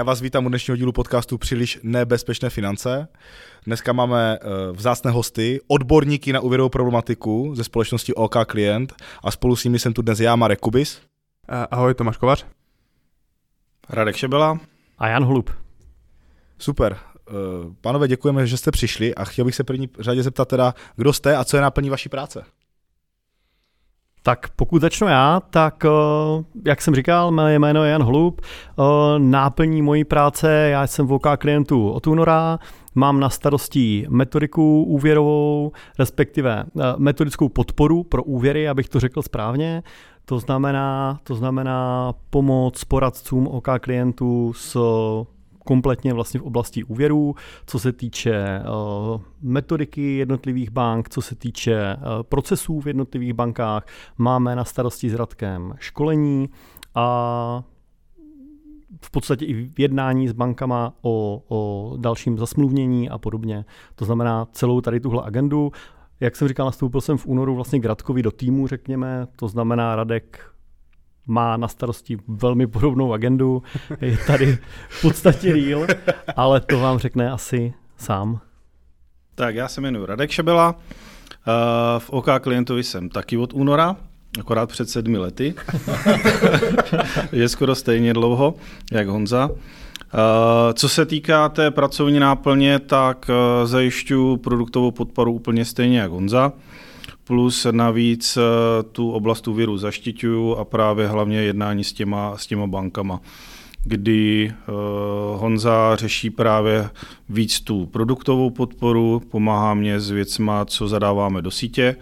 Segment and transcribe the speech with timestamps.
[0.00, 3.08] Já vás vítám u dnešního dílu podcastu Příliš nebezpečné finance.
[3.66, 8.94] Dneska máme uh, vzácné hosty, odborníky na úvěrovou problematiku ze společnosti OK Klient
[9.24, 11.00] a spolu s nimi jsem tu dnes já, Marek Kubis.
[11.70, 12.46] Ahoj, Tomáš Kovař.
[13.88, 14.60] Radek Šebela.
[14.98, 15.50] A Jan Holub.
[16.58, 16.96] Super.
[17.30, 21.12] Uh, pánové, děkujeme, že jste přišli a chtěl bych se první řadě zeptat teda, kdo
[21.12, 22.44] jste a co je náplní vaší práce?
[24.22, 25.84] Tak pokud začnu já, tak
[26.66, 28.40] jak jsem říkal, mé jméno je Jan Holub,
[29.18, 32.58] náplní mojí práce, já jsem v OK klientu od února,
[32.94, 36.64] mám na starosti metodiku úvěrovou, respektive
[36.96, 39.82] metodickou podporu pro úvěry, abych to řekl správně.
[40.24, 44.76] To znamená, to znamená pomoc poradcům OK klientů s
[45.64, 47.34] kompletně vlastně v oblasti úvěrů,
[47.66, 48.62] co se týče
[49.14, 53.86] uh, metodiky jednotlivých bank, co se týče uh, procesů v jednotlivých bankách.
[54.18, 56.48] Máme na starosti s Radkem školení
[56.94, 57.62] a
[59.02, 63.64] v podstatě i v jednání s bankama o, o dalším zasmluvnění a podobně.
[63.94, 65.72] To znamená celou tady tuhle agendu.
[66.20, 69.96] Jak jsem říkal, nastoupil jsem v únoru vlastně k Radkovi do týmu, řekněme, to znamená
[69.96, 70.49] Radek
[71.30, 73.62] má na starosti velmi podobnou agendu,
[74.00, 75.86] je tady v podstatě real,
[76.36, 78.40] ale to vám řekne asi sám.
[79.34, 81.50] Tak já se jmenuji Radek Šebela, eh,
[81.98, 83.96] v OK klientovi jsem taky od února,
[84.40, 85.54] akorát před sedmi lety,
[87.32, 88.54] je skoro stejně dlouho,
[88.92, 89.50] jak Honza.
[89.50, 96.10] Eh, co se týká té pracovní náplně, tak eh, zajišťuji produktovou podporu úplně stejně jak
[96.10, 96.52] Honza
[97.30, 98.42] plus navíc eh,
[98.82, 103.20] tu oblast úvěru zaštiťuju a právě hlavně jednání s těma, s těma bankama
[103.84, 106.90] kdy uh, Honza řeší právě
[107.28, 111.96] víc tu produktovou podporu, pomáhá mě s věcma, co zadáváme do sítě,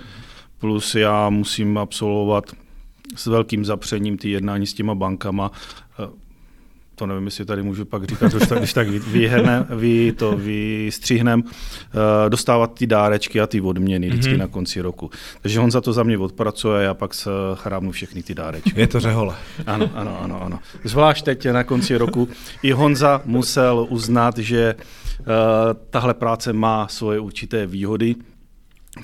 [0.58, 2.44] plus já musím absolvovat
[3.16, 5.50] s velkým zapřením ty jednání s těma bankama,
[6.98, 11.42] to nevím, jestli tady můžu pak říkat, když tak, když tak vyhrne, vy to vystřihnem,
[11.42, 11.50] uh,
[12.28, 14.38] dostávat ty dárečky a ty odměny vždycky mm-hmm.
[14.38, 15.10] na konci roku.
[15.42, 18.72] Takže on za to za mě odpracuje a já pak se chrámnu všechny ty dárečky.
[18.76, 19.34] Je to řehole.
[19.66, 20.58] Ano, ano, ano, ano.
[20.84, 22.28] Zvlášť teď na konci roku
[22.62, 25.24] i Honza musel uznat, že uh,
[25.90, 28.14] tahle práce má svoje určité výhody,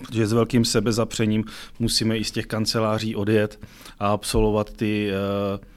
[0.03, 1.45] protože s velkým sebezapřením
[1.79, 3.61] musíme i z těch kanceláří odjet
[3.99, 5.74] a absolvovat ty uh,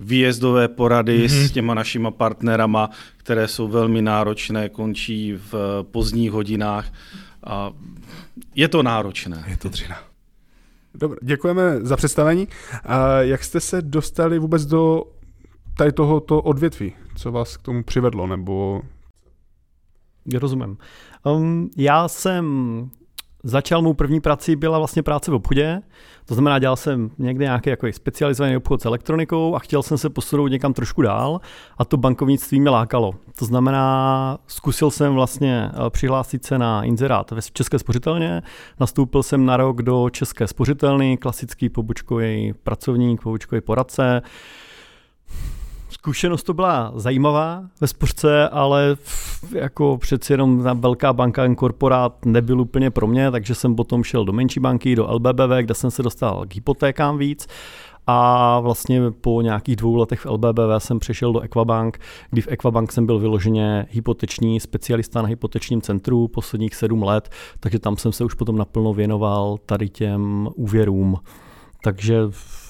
[0.00, 1.46] výjezdové porady mm-hmm.
[1.46, 6.92] s těma našima partnerama, které jsou velmi náročné, končí v pozdních hodinách
[7.44, 7.72] a
[8.54, 9.44] je to náročné.
[9.48, 9.98] Je to dřina.
[10.94, 12.48] Dobře, děkujeme za představení.
[12.84, 15.02] A jak jste se dostali vůbec do
[15.76, 16.92] tady tohoto odvětví?
[17.16, 18.26] Co vás k tomu přivedlo?
[18.26, 18.82] Nebo...
[20.34, 20.78] Rozumím.
[21.24, 22.44] Um, já jsem
[23.46, 25.82] začal mou první prací, byla vlastně práce v obchodě,
[26.24, 30.10] to znamená, dělal jsem někde nějaký jako specializovaný obchod s elektronikou a chtěl jsem se
[30.10, 31.40] posunout někam trošku dál
[31.78, 33.14] a to bankovnictví mě lákalo.
[33.38, 38.42] To znamená, zkusil jsem vlastně eh, přihlásit se na inzerát ve České spořitelně,
[38.80, 44.22] nastoupil jsem na rok do České spořitelny, klasický pobočkový pracovník, pobočkový poradce,
[45.98, 48.96] Zkušenost to byla zajímavá ve spořce, ale
[49.52, 54.24] jako přeci jenom ta velká banka, korporát nebyl úplně pro mě, takže jsem potom šel
[54.24, 57.46] do menší banky, do LBBV, kde jsem se dostal k hypotékám víc.
[58.06, 61.98] A vlastně po nějakých dvou letech v LBBV jsem přešel do Equabank,
[62.30, 67.30] kdy v Equabank jsem byl vyloženě hypoteční specialista na hypotečním centru posledních sedm let,
[67.60, 71.16] takže tam jsem se už potom naplno věnoval tady těm úvěrům.
[71.82, 72.20] Takže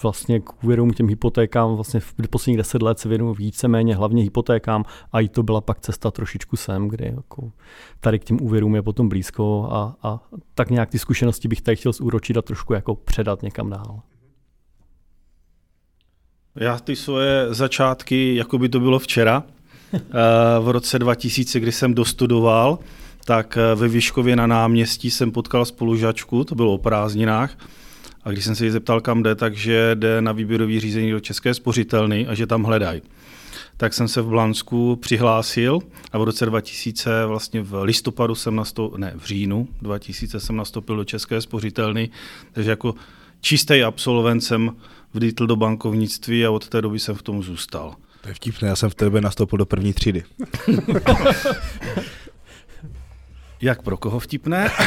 [0.03, 4.85] vlastně k úvěrům, těm hypotékám vlastně v posledních deset let se věnuju víceméně hlavně hypotékám
[5.13, 7.53] a i to byla pak cesta trošičku sem, kde jako
[8.01, 10.21] tady k těm úvěrům je potom blízko a, a
[10.55, 14.01] tak nějak ty zkušenosti bych tady chtěl zúročit a trošku jako předat někam dál.
[16.57, 19.43] Já ty svoje začátky, jako by to bylo včera,
[19.95, 20.01] eh,
[20.61, 22.79] v roce 2000, kdy jsem dostudoval,
[23.25, 27.59] tak eh, ve Výškově na náměstí jsem potkal spolužačku, to bylo o prázdninách,
[28.27, 31.55] a když jsem se jí zeptal, kam jde, takže jde na výběrový řízení do České
[31.55, 33.03] spořitelny a že tam hledají.
[33.77, 35.79] Tak jsem se v Blansku přihlásil
[36.13, 40.97] a v roce 2000, vlastně v listopadu jsem nastoupil, ne, v říjnu 2000 jsem nastoupil
[40.97, 42.11] do České spořitelny,
[42.53, 42.95] takže jako
[43.41, 44.77] čistý absolvent jsem
[45.15, 47.95] vlítl do bankovnictví a od té doby jsem v tom zůstal.
[48.21, 50.25] To je vtipné, já jsem v tebe nastoupil do první třídy.
[53.61, 54.71] Jak pro koho vtipné?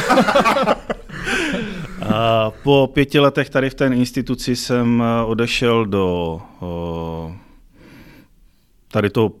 [2.14, 6.40] A po pěti letech tady v té instituci jsem eh, odešel do
[8.92, 9.32] tady toho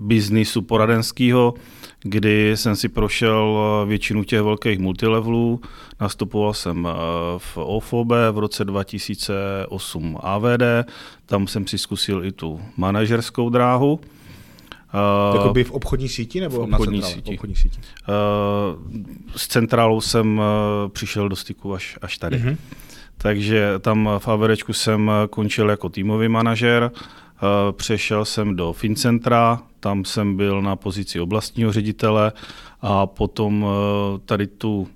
[0.00, 1.54] biznisu poradenského,
[2.02, 5.60] kdy jsem si prošel eh, většinu těch velkých multilevelů.
[6.00, 6.92] Nastupoval jsem eh,
[7.38, 10.62] v OFOB v roce 2008 AVD,
[11.26, 14.00] tam jsem si zkusil i tu manažerskou dráhu.
[15.30, 17.30] Uh, Jakoby v obchodní síti nebo v obchodní na síti.
[17.30, 17.78] V obchodní síti.
[17.78, 19.02] Uh,
[19.36, 20.44] s centrálou jsem uh,
[20.88, 22.36] přišel do styku až, až tady.
[22.36, 22.56] Uh-huh.
[23.18, 30.04] Takže tam v Averečku jsem končil jako týmový manažer, uh, přešel jsem do Fincentra, tam
[30.04, 32.32] jsem byl na pozici oblastního ředitele
[32.80, 33.70] a potom uh,
[34.24, 34.88] tady tu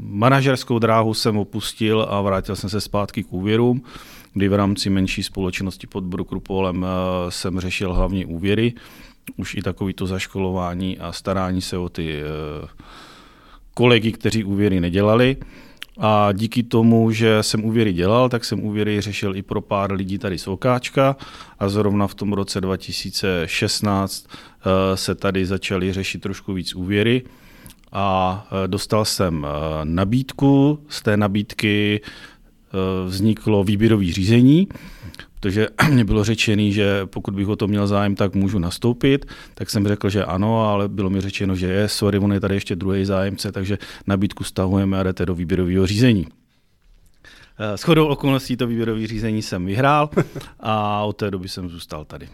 [0.00, 3.82] manažerskou dráhu jsem opustil a vrátil jsem se zpátky k úvěrům,
[4.36, 6.88] kdy v rámci menší společnosti pod Brukropolem uh,
[7.28, 8.72] jsem řešil hlavně úvěry,
[9.36, 12.68] už i takovýto zaškolování a starání se o ty uh,
[13.74, 15.36] kolegy, kteří úvěry nedělali.
[15.98, 20.18] A díky tomu, že jsem úvěry dělal, tak jsem úvěry řešil i pro pár lidí
[20.18, 21.16] tady z Okáčka.
[21.58, 24.26] A zrovna v tom roce 2016
[24.94, 27.22] se tady začaly řešit trošku víc úvěry.
[27.92, 29.46] A dostal jsem
[29.84, 32.00] nabídku, z té nabídky
[33.06, 34.68] vzniklo výběrové řízení,
[35.40, 39.70] protože mě bylo řečené, že pokud bych o to měl zájem, tak můžu nastoupit, tak
[39.70, 42.76] jsem řekl, že ano, ale bylo mi řečeno, že je, sorry, on je tady ještě
[42.76, 46.26] druhý zájemce, takže nabídku stahujeme a jdete do výběrového řízení.
[47.58, 50.10] S chodou okolností to výběrové řízení jsem vyhrál
[50.60, 52.28] a od té doby jsem zůstal tady.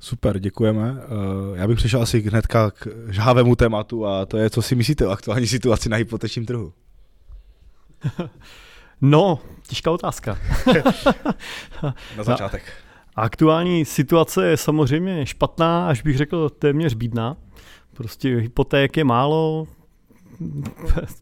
[0.00, 0.96] Super, děkujeme.
[0.98, 5.06] Eh, já bych přešel asi hnedka k žhávému tématu a to je, co si myslíte
[5.06, 6.72] o aktuální situaci na hypotečním trhu.
[9.00, 9.38] No,
[9.68, 10.38] těžká otázka.
[12.16, 12.62] na začátek.
[13.16, 17.36] Aktuální situace je samozřejmě špatná, až bych řekl téměř bídná.
[17.94, 19.66] Prostě hypoték je málo,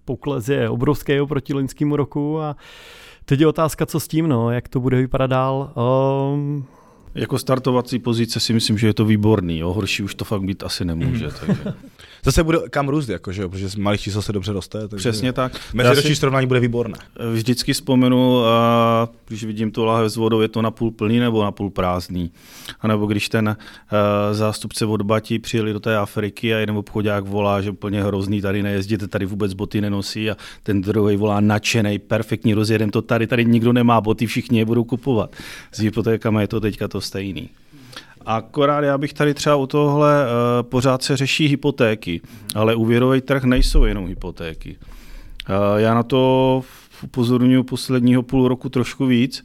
[0.04, 2.56] pokles je obrovský oproti loňskému roku a
[3.24, 5.72] teď je otázka, co s tím, no, jak to bude vypadat dál.
[6.34, 6.66] Um,
[7.14, 9.58] jako startovací pozice si myslím, že je to výborný.
[9.58, 9.72] Jo.
[9.72, 11.26] Horší už to fakt být asi nemůže.
[11.26, 11.34] Mhm.
[11.40, 11.62] Takže.
[12.24, 14.88] Zase bude kam růst, jakože, protože z malých čísel se dobře roste.
[14.88, 15.60] Takže Přesně tak.
[15.74, 16.98] Meziroční srovnání bude výborné.
[17.32, 21.44] Vždycky vzpomenu, a když vidím tu láhev s vodou, je to na půl plný nebo
[21.44, 22.32] na půl prázdný.
[22.80, 27.24] A nebo když ten uh, zástupce od Batí přijeli do té Afriky a jeden obchodák
[27.24, 31.98] volá, že úplně hrozný, tady nejezdíte, tady vůbec boty nenosí a ten druhý volá nadšený,
[31.98, 35.36] perfektní, rozjedem to tady, tady nikdo nemá boty, všichni je budou kupovat.
[35.72, 37.48] S hypotékama je to teďka to stejný.
[38.26, 42.20] Akorát já bych tady třeba u tohle uh, pořád se řeší hypotéky,
[42.54, 44.76] ale úvěrový trh nejsou jenom hypotéky.
[44.80, 46.62] Uh, já na to
[47.02, 49.44] upozorňuji posledního půl roku trošku víc,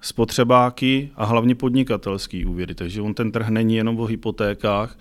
[0.00, 2.74] spotřebáky a hlavně podnikatelský úvěry.
[2.74, 4.98] Takže on ten trh není jenom o hypotékách,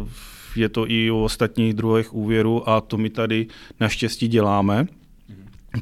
[0.00, 0.08] uh,
[0.56, 3.46] je to i o ostatních druhých úvěrů a to my tady
[3.80, 4.86] naštěstí děláme.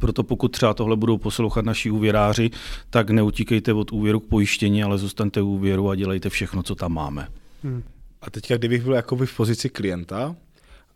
[0.01, 2.51] Proto pokud třeba tohle budou poslouchat naši úvěráři,
[2.91, 6.93] tak neutíkejte od úvěru k pojištění, ale zůstaňte u úvěru a dělejte všechno, co tam
[6.93, 7.29] máme.
[7.65, 7.83] Hmm.
[8.23, 10.37] A teďka, kdybych byl jakoby v pozici klienta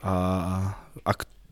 [0.02, 0.12] a,
[1.04, 1.10] a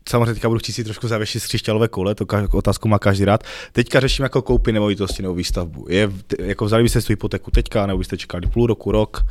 [0.09, 3.43] samozřejmě teďka budu chtít si trošku zavěšit křišťálové kole, to otázku má každý rád.
[3.71, 5.85] Teďka řeším jako koupy nemovitosti nebo výstavbu.
[5.89, 9.25] Je, jako vzali byste tu hypotéku teďka, nebo byste čekali půl roku, rok,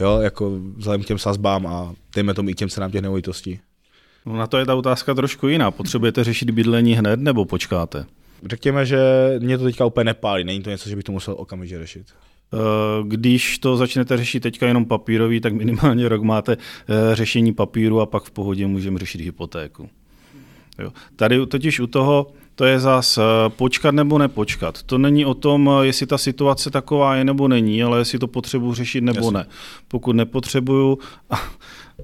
[0.00, 3.60] jo, jako vzhledem k těm sazbám a dejme tomu i těm cenám těch nemovitostí.
[4.28, 5.70] No na to je ta otázka trošku jiná.
[5.70, 8.04] Potřebujete řešit bydlení hned nebo počkáte?
[8.46, 8.98] Řekněme, že
[9.38, 10.44] mě to teďka úplně nepálí.
[10.44, 12.06] Není to něco, že bych to musel okamžitě řešit.
[12.54, 12.56] Eh,
[13.06, 18.06] když to začnete řešit teďka jenom papírový, tak minimálně rok máte eh, řešení papíru a
[18.06, 19.88] pak v pohodě můžeme řešit hypotéku.
[20.78, 20.92] Jo.
[21.16, 24.82] Tady totiž u toho to je zas eh, počkat nebo nepočkat.
[24.82, 28.74] To není o tom, jestli ta situace taková je nebo není, ale jestli to potřebuji
[28.74, 29.32] řešit nebo Jasně.
[29.32, 29.46] ne.
[29.88, 30.98] Pokud nepotřebuju,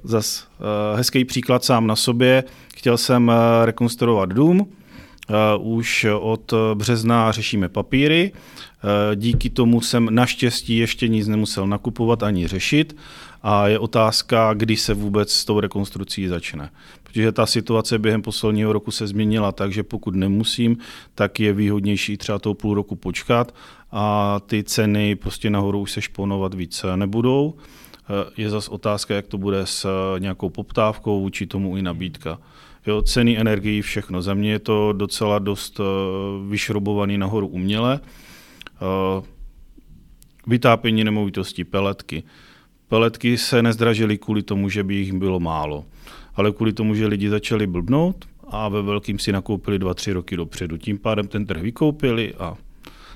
[0.05, 2.45] Zas uh, hezký příklad sám na sobě.
[2.77, 3.35] Chtěl jsem uh,
[3.65, 8.33] rekonstruovat dům, uh, už od března řešíme papíry.
[9.15, 12.97] Díky tomu jsem naštěstí ještě nic nemusel nakupovat ani řešit
[13.43, 16.71] a je otázka, kdy se vůbec s tou rekonstrukcí začne.
[17.03, 20.77] Protože ta situace během posledního roku se změnila tak, že pokud nemusím,
[21.15, 23.55] tak je výhodnější třeba toho půl roku počkat
[23.93, 27.55] a ty ceny prostě nahoru už se šponovat více nebudou.
[28.09, 32.39] Eh, je zase otázka, jak to bude s eh, nějakou poptávkou, vůči tomu i nabídka.
[32.87, 34.23] Jo, ceny energií, všechno.
[34.23, 35.85] Za mě je to docela dost eh,
[36.49, 38.01] vyšrobovaný nahoru uměle.
[40.47, 42.23] Vytápění nemovitostí, peletky.
[42.89, 45.85] Peletky se nezdražily kvůli tomu, že by jich bylo málo,
[46.35, 50.37] ale kvůli tomu, že lidi začali blbnout a ve velkým si nakoupili dva, tři roky
[50.37, 50.77] dopředu.
[50.77, 52.57] Tím pádem ten trh vykoupili a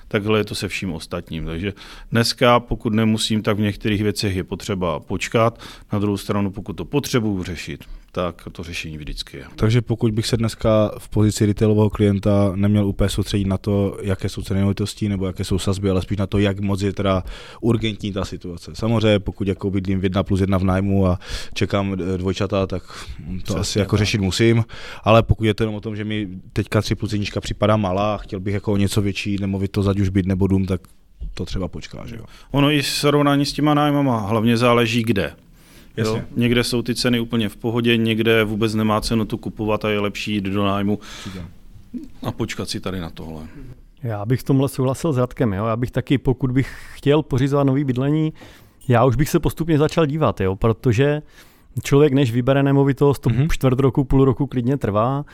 [0.09, 1.47] takhle je to se vším ostatním.
[1.47, 1.73] Takže
[2.13, 5.61] dneska, pokud nemusím, tak v některých věcech je potřeba počkat.
[5.93, 9.45] Na druhou stranu, pokud to potřebuju řešit, tak to řešení vždycky je.
[9.57, 14.29] Takže pokud bych se dneska v pozici retailového klienta neměl úplně soustředit na to, jaké
[14.29, 17.25] jsou ceny nemovitostí nebo jaké jsou sazby, ale spíš na to, jak moc je teda
[17.61, 18.71] urgentní ta situace.
[18.75, 21.19] Samozřejmě, pokud jako bydlím v jedna plus jedna v nájmu a
[21.55, 22.83] čekám dvojčata, tak
[23.27, 23.99] to Přesně asi jako tak.
[23.99, 24.65] řešit musím,
[25.05, 28.15] ale pokud je to jenom o tom, že mi teďka 3 plus jednička připadá malá
[28.15, 30.81] a chtěl bych jako něco větší nemovitost, ať už byt nebo dům, tak
[31.35, 32.25] to třeba počká, že jo.
[32.51, 35.33] Ono i srovnání s těma nájmama hlavně záleží kde.
[35.99, 36.19] Jasně.
[36.19, 36.25] Jo?
[36.37, 40.01] Někde jsou ty ceny úplně v pohodě, někde vůbec nemá cenu tu kupovat a je
[40.01, 40.99] lepší jít do nájmu
[42.23, 43.43] a počkat si tady na tohle.
[44.03, 45.53] Já bych v tomhle souhlasil s Radkem.
[45.53, 45.67] Jo?
[45.67, 48.33] Já bych taky, pokud bych chtěl pořizovat nový bydlení,
[48.89, 50.57] já už bych se postupně začal dívat, jo?
[50.57, 51.23] protože
[51.83, 53.49] člověk, než vybere nemovitost, to mm-hmm.
[53.53, 55.25] čtvrt roku, půl roku klidně trvá.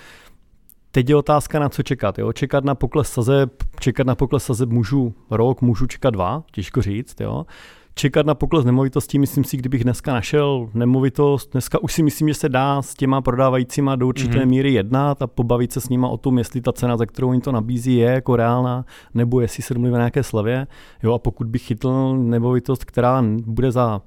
[0.90, 2.18] Teď je otázka, na co čekat.
[2.18, 2.32] Jo?
[2.32, 7.20] Čekat na pokles sazeb, čekat na pokles sazeb můžu rok, můžu čekat dva, těžko říct.
[7.20, 7.46] Jo?
[7.94, 12.34] Čekat na pokles nemovitostí, myslím si, kdybych dneska našel nemovitost, dneska už si myslím, že
[12.34, 14.48] se dá s těma prodávajícíma do určité mm-hmm.
[14.48, 17.40] míry jednat a pobavit se s nima o tom, jestli ta cena, za kterou jim
[17.40, 18.84] to nabízí, je jako reálná,
[19.14, 20.66] nebo jestli se domluví na nějaké slevě.
[21.02, 24.00] Jo, a pokud bych chytl nemovitost, která bude za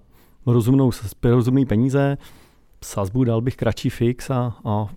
[0.46, 0.92] rozumnou,
[1.24, 2.18] rozumný peníze,
[2.84, 4.88] sazbu dal bych kratší fix a, a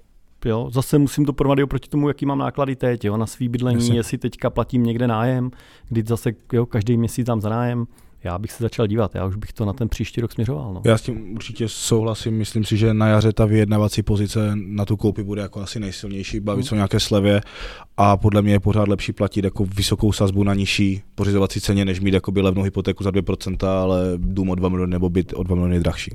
[0.45, 3.79] Jo, zase musím to porovnat oproti tomu, jaký mám náklady teď, jo, na svý bydlení,
[3.79, 3.97] Jasně.
[3.97, 5.51] jestli teďka platím někde nájem,
[5.89, 7.87] kdy zase jo, každý měsíc tam za nájem,
[8.25, 10.75] já bych se začal dívat, já už bych to na ten příští rok směřoval.
[10.75, 10.83] No.
[10.85, 14.97] Já s tím určitě souhlasím, myslím si, že na jaře ta vyjednavací pozice na tu
[14.97, 17.41] koupi bude jako asi nejsilnější, bavit se o nějaké slevě
[17.97, 22.01] a podle mě je pořád lepší platit jako vysokou sazbu na nižší pořizovací ceně, než
[22.01, 25.55] mít jako levnou hypotéku za 2%, ale dům o 2 miliony nebo byt o 2
[25.55, 26.15] miliony drahší.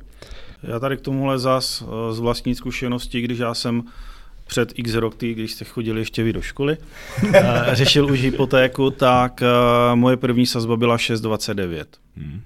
[0.64, 3.84] Já tady k tomuhle zas eh, z vlastní zkušenosti, když já jsem
[4.48, 6.78] před x roky, když jste chodili ještě vy do školy,
[7.72, 11.86] řešil už hypotéku, tak uh, moje první sazba byla 6,29.
[12.18, 12.42] Hmm.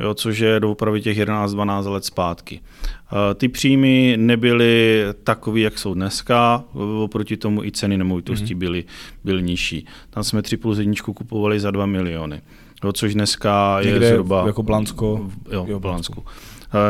[0.00, 2.60] Jo, což je opravdu těch 11-12 let zpátky.
[2.60, 6.64] Uh, ty příjmy nebyly takové, jak jsou dneska,
[7.02, 8.58] oproti tomu i ceny nemovitostí hmm.
[8.58, 8.84] byly,
[9.24, 9.86] byly nižší.
[10.10, 12.40] Tam jsme 3 plus 1 kupovali za 2 miliony,
[12.84, 14.46] jo, což dneska Někde je zhruba...
[14.46, 15.30] jako Blansko?
[15.52, 16.24] Jo, jo Blansku.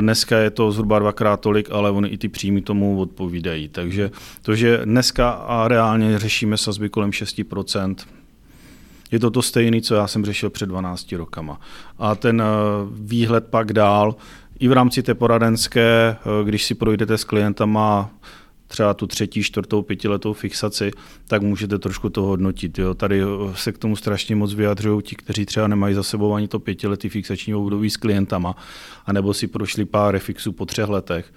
[0.00, 3.68] Dneska je to zhruba dvakrát tolik, ale oni i ty příjmy tomu odpovídají.
[3.68, 4.10] Takže
[4.42, 7.94] to, že dneska a reálně řešíme sazby kolem 6%,
[9.10, 11.60] je to to stejné, co já jsem řešil před 12 rokama.
[11.98, 12.44] A ten eh,
[12.90, 14.16] výhled pak dál,
[14.58, 18.10] i v rámci té poradenské, eh, když si projdete s klientama
[18.68, 20.90] třeba tu třetí, čtvrtou, pětiletou fixaci,
[21.26, 22.78] tak můžete trošku to hodnotit.
[22.78, 22.94] Jo.
[22.94, 23.22] Tady
[23.54, 27.08] se k tomu strašně moc vyjadřují ti, kteří třeba nemají za sebou ani to pětiletý
[27.08, 28.56] fixační období s klientama,
[29.06, 31.32] anebo si prošli pár refixů po třech letech.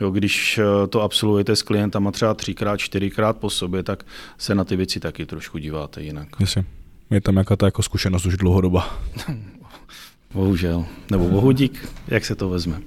[0.00, 4.06] Jo, když eh, to absolvujete s klientama třeba třikrát, čtyřikrát po sobě, tak
[4.38, 6.28] se na ty věci taky trošku díváte jinak.
[6.40, 6.64] Jasně.
[7.10, 8.98] Je tam jaká ta jako zkušenost už dlouhodoba.
[10.34, 10.84] Bohužel.
[11.10, 12.80] Nebo bohudík, jak se to vezme.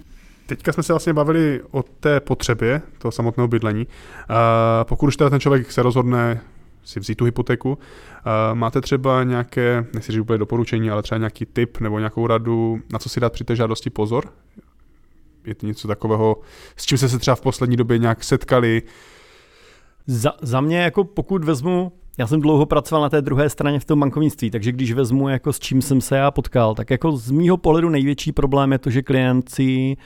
[0.51, 3.87] Teďka jsme se vlastně bavili o té potřebě toho samotného bydlení.
[4.83, 6.41] pokud už teda ten člověk se rozhodne
[6.83, 7.77] si vzít tu hypotéku,
[8.53, 12.99] máte třeba nějaké, nechci říct úplně doporučení, ale třeba nějaký tip nebo nějakou radu, na
[12.99, 14.25] co si dát při té žádosti pozor?
[15.45, 16.37] Je to něco takového,
[16.75, 18.81] s čím jste se třeba v poslední době nějak setkali?
[20.07, 23.85] Za, za mě, jako pokud vezmu já jsem dlouho pracoval na té druhé straně v
[23.85, 27.31] tom bankovnictví, takže když vezmu, jako s čím jsem se já potkal, tak jako z
[27.31, 29.97] mýho pohledu největší problém je to, že klient si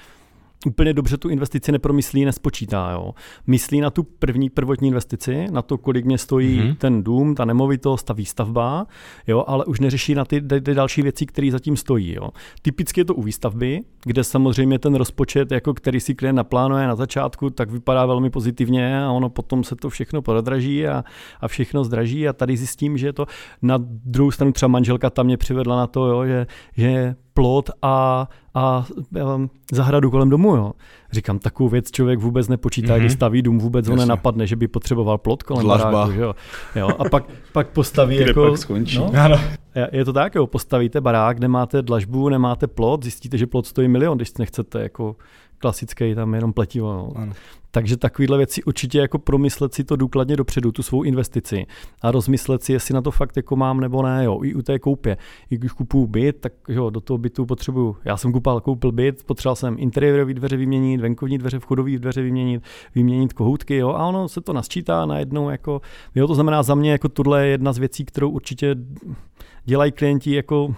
[0.65, 2.91] úplně dobře tu investici nepromyslí, nespočítá.
[2.91, 3.13] Jo.
[3.47, 6.75] Myslí na tu první prvotní investici, na to, kolik mě stojí mm-hmm.
[6.75, 8.87] ten dům, ta nemovitost, ta výstavba,
[9.27, 12.13] jo, ale už neřeší na ty, ty, další věci, které zatím stojí.
[12.13, 12.29] Jo.
[12.61, 16.95] Typicky je to u výstavby, kde samozřejmě ten rozpočet, jako který si klient naplánuje na
[16.95, 21.03] začátku, tak vypadá velmi pozitivně a ono potom se to všechno prodraží a,
[21.41, 23.25] a všechno zdraží a tady zjistím, že je to
[23.61, 28.27] na druhou stranu třeba manželka tam mě přivedla na to, jo, že, že plot a,
[28.53, 28.85] a
[29.35, 30.55] um, zahradu kolem domu.
[30.55, 30.71] Jo.
[31.11, 32.99] Říkám, takovou věc člověk vůbec nepočítá, mm-hmm.
[32.99, 36.11] když staví dům, vůbec ho nenapadne, že by potřeboval plot kolem baráku.
[36.11, 36.35] Že jo.
[36.75, 37.23] Jo, a pak,
[37.53, 38.49] pak postaví Kde jako...
[38.49, 38.97] pak skončí.
[38.97, 39.39] No, ano.
[39.91, 44.17] Je to tak, jo, postavíte barák, nemáte dlažbu, nemáte plot, zjistíte, že plot stojí milion,
[44.17, 45.15] když nechcete jako
[45.57, 46.93] klasický, tam jenom pletivo.
[46.93, 47.11] No.
[47.15, 47.33] Ano.
[47.75, 51.65] Takže takovéhle věci určitě jako promyslet si to důkladně dopředu, tu svou investici
[52.01, 54.79] a rozmyslet si, jestli na to fakt jako mám nebo ne, jo, i u té
[54.79, 55.17] koupě.
[55.49, 57.97] I když kupuju byt, tak jo, do toho bytu potřebuju.
[58.05, 62.63] Já jsem kupal, koupil byt, potřeboval jsem interiérové dveře vyměnit, venkovní dveře, vchodové dveře vyměnit,
[62.95, 65.81] vyměnit kohoutky, jo, a ono se to nasčítá najednou jako,
[66.15, 68.75] jo, to znamená za mě jako tohle je jedna z věcí, kterou určitě
[69.65, 70.75] dělají klienti jako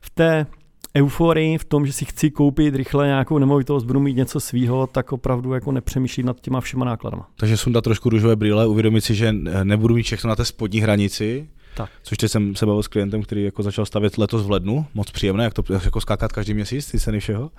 [0.00, 0.46] v té
[0.96, 5.12] euforii v tom, že si chci koupit rychle nějakou nemovitost, budu mít něco svýho, tak
[5.12, 7.28] opravdu jako nepřemýšlím nad těma všema nákladama.
[7.36, 9.32] Takže sundat trošku růžové brýle, uvědomit si, že
[9.64, 11.90] nebudu mít všechno na té spodní hranici, tak.
[12.02, 15.10] Což teď jsem se bavil s klientem, který jako začal stavět letos v lednu, moc
[15.10, 17.50] příjemné, jak to jako skákat každý měsíc, ty ceny všeho.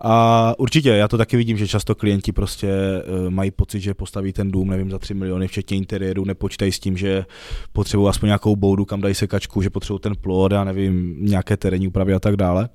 [0.00, 4.32] A určitě, já to taky vidím, že často klienti prostě uh, mají pocit, že postaví
[4.32, 7.24] ten dům, nevím, za 3 miliony, včetně interiéru, nepočítají s tím, že
[7.72, 11.88] potřebují aspoň nějakou boudu, kam dají sekačku, že potřebují ten plod a nevím, nějaké terénní
[11.88, 12.68] úpravy a tak dále.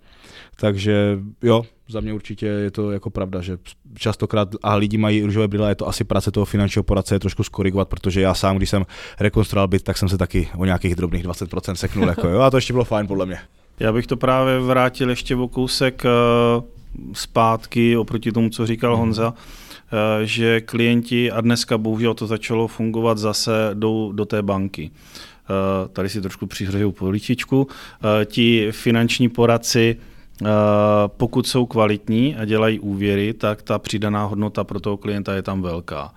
[0.59, 3.57] Takže jo, za mě určitě je to jako pravda, že
[3.97, 7.43] častokrát a lidi mají růžové brýle, je to asi práce toho finančního poradce je trošku
[7.43, 8.85] skorigovat, protože já sám, když jsem
[9.19, 12.57] rekonstruoval byt, tak jsem se taky o nějakých drobných 20% seknul, jako jo, a to
[12.57, 13.37] ještě bylo fajn podle mě.
[13.79, 16.63] Já bych to právě vrátil ještě o kousek uh,
[17.13, 18.99] zpátky oproti tomu, co říkal mm.
[18.99, 19.33] Honza, uh,
[20.23, 24.91] že klienti, a dneska bohužel to začalo fungovat zase, jdou do té banky.
[24.91, 27.67] Uh, tady si trošku přihřeju políčičku.
[28.25, 29.97] Ti finanční poradci
[31.07, 35.61] pokud jsou kvalitní a dělají úvěry, tak ta přidaná hodnota pro toho klienta je tam
[35.61, 36.13] velká.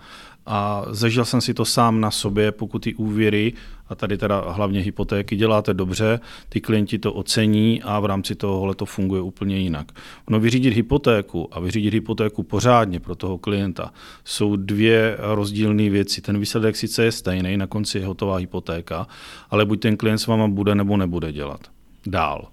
[0.46, 3.52] A zažil jsem si to sám na sobě, pokud ty úvěry,
[3.88, 8.74] a tady teda hlavně hypotéky, děláte dobře, ty klienti to ocení a v rámci tohohle
[8.74, 9.92] to funguje úplně jinak.
[10.30, 13.92] No vyřídit hypotéku a vyřídit hypotéku pořádně pro toho klienta
[14.24, 16.20] jsou dvě rozdílné věci.
[16.20, 19.06] Ten výsledek sice je stejný, na konci je hotová hypotéka,
[19.50, 21.60] ale buď ten klient s váma bude nebo nebude dělat
[22.06, 22.48] dál.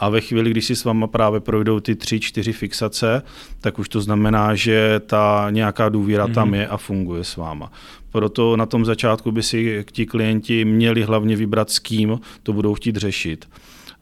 [0.00, 3.22] A ve chvíli, když si s váma právě projdou ty tři, čtyři fixace,
[3.60, 6.34] tak už to znamená, že ta nějaká důvěra mm-hmm.
[6.34, 6.54] tam mhm.
[6.54, 7.72] je a funguje s váma.
[8.12, 12.74] Proto na tom začátku by si ti klienti měli hlavně vybrat, s kým to budou
[12.74, 13.48] chtít řešit.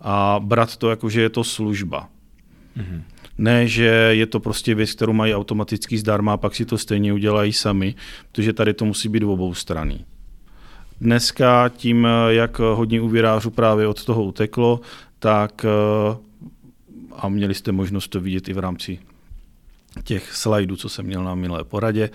[0.01, 2.09] A brát to jako, že je to služba.
[2.77, 3.03] Mm-hmm.
[3.39, 7.13] Ne, že je to prostě věc, kterou mají automaticky zdarma a pak si to stejně
[7.13, 7.95] udělají sami,
[8.33, 10.05] protože tady to musí být obou straný.
[11.01, 14.81] Dneska tím, jak hodně úvěrářů právě od toho uteklo,
[15.19, 16.17] tak eh,
[17.13, 18.99] a měli jste možnost to vidět i v rámci
[20.05, 22.11] těch slajdů, co jsem měl na minulé poradě,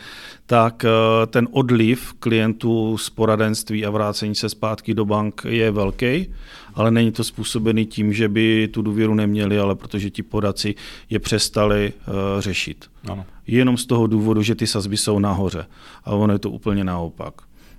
[0.45, 0.89] tak eh,
[1.27, 6.33] ten odliv klientů z poradenství a vrácení se zpátky do bank je velký,
[6.73, 10.75] ale není to způsobený tím, že by tu důvěru neměli, ale protože ti poradci
[11.09, 12.85] je přestali uh, řešit.
[13.09, 13.25] Ano.
[13.47, 15.65] Jenom z toho důvodu, že ty sazby jsou nahoře.
[16.03, 17.33] A ono je to úplně naopak.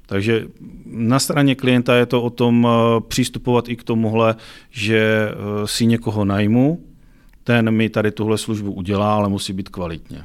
[0.06, 0.46] Takže
[0.86, 4.36] na straně klienta je to o tom eh, přístupovat i k tomuhle,
[4.70, 5.34] že eh,
[5.66, 6.84] si někoho najmu,
[7.44, 10.24] ten mi tady tuhle službu udělá, ale musí být kvalitně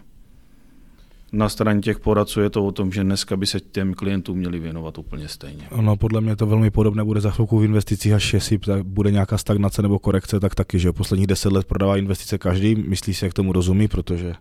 [1.31, 4.59] na straně těch poradců je to o tom, že dneska by se těm klientům měli
[4.59, 5.67] věnovat úplně stejně.
[5.81, 9.37] No, podle mě to velmi podobné bude za chvilku v investicích, až jestli bude nějaká
[9.37, 13.33] stagnace nebo korekce, tak taky, že posledních deset let prodává investice každý, myslí si, jak
[13.33, 14.33] tomu rozumí, protože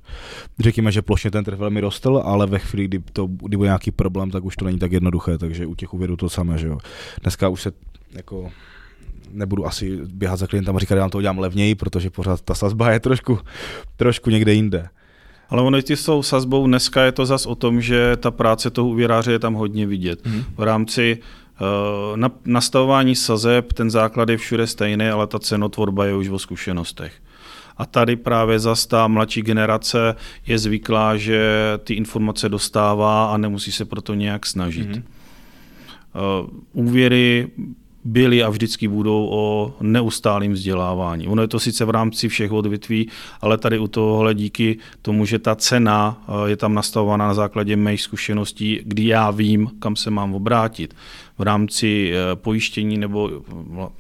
[0.59, 3.91] řekněme, že plošně ten trh velmi rostl, ale ve chvíli, kdy, to, kdy bude nějaký
[3.91, 6.79] problém, tak už to není tak jednoduché, takže u těch úvěrů to samé, že jo.
[7.23, 7.73] Dneska už se
[8.13, 8.51] jako
[9.33, 12.55] nebudu asi běhat za klientem a říkat, že já to udělám levněji, protože pořád ta
[12.55, 13.39] sazba je trošku,
[13.97, 14.89] trošku někde jinde.
[15.49, 18.71] Ale ono ty s tou sazbou dneska je to zas o tom, že ta práce
[18.71, 20.27] toho úvěráře je tam hodně vidět.
[20.27, 20.45] Hmm.
[20.57, 21.19] V rámci
[21.61, 26.39] uh, na, nastavování sazeb ten základ je všude stejný, ale ta cenotvorba je už o
[26.39, 27.13] zkušenostech.
[27.77, 30.15] A tady právě zase ta mladší generace
[30.47, 31.53] je zvyklá, že
[31.85, 34.89] ty informace dostává a nemusí se proto nějak snažit.
[34.89, 35.03] Mm-hmm.
[36.43, 37.49] Uh, úvěry
[38.05, 41.29] byly a vždycky budou o neustálém vzdělávání.
[41.29, 43.09] Ono je to sice v rámci všech odvětví,
[43.41, 47.77] ale tady u tohohle díky tomu, že ta cena eh, je tam nastavovaná na základě
[47.77, 50.95] mých zkušeností, kdy já vím, kam se mám obrátit.
[51.39, 53.31] V rámci eh, pojištění nebo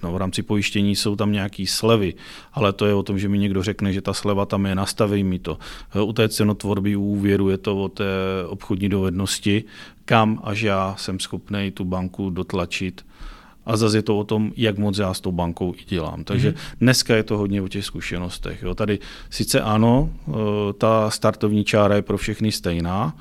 [0.02, 2.14] no, v rámci pojištění jsou tam nějaké slevy,
[2.52, 5.24] ale to je o tom, že mi někdo řekne, že ta sleva tam je, nastaví
[5.24, 5.58] mi to.
[5.94, 8.04] Eh, u té cenotvorby úvěru je to o té
[8.46, 9.64] obchodní dovednosti,
[10.04, 13.08] kam až já jsem schopný tu banku dotlačit
[13.68, 16.24] a zase je to o tom, jak moc já s tou bankou i dělám.
[16.24, 16.76] Takže mm-hmm.
[16.81, 18.62] dneska je to hodně o těch zkušenostech.
[18.62, 18.74] Jo.
[18.74, 18.98] Tady
[19.31, 20.33] sice ano, eh,
[20.78, 23.16] ta startovní čára je pro všechny stejná,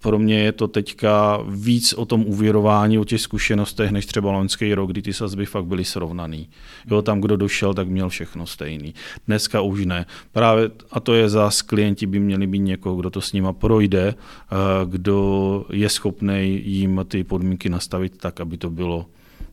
[0.00, 4.74] pro mě je to teďka víc o tom uvěrování, o těch zkušenostech, než třeba loňský
[4.74, 6.48] rok, kdy ty sazby fakt byly srovnaný.
[6.90, 8.94] Jo, tam, kdo došel, tak měl všechno stejný.
[9.26, 10.06] Dneska už ne.
[10.32, 14.14] Právě, a to je zás, klienti by měli být někoho, kdo to s nima projde,
[14.14, 19.06] eh, kdo je schopný jim ty podmínky nastavit tak, aby to bylo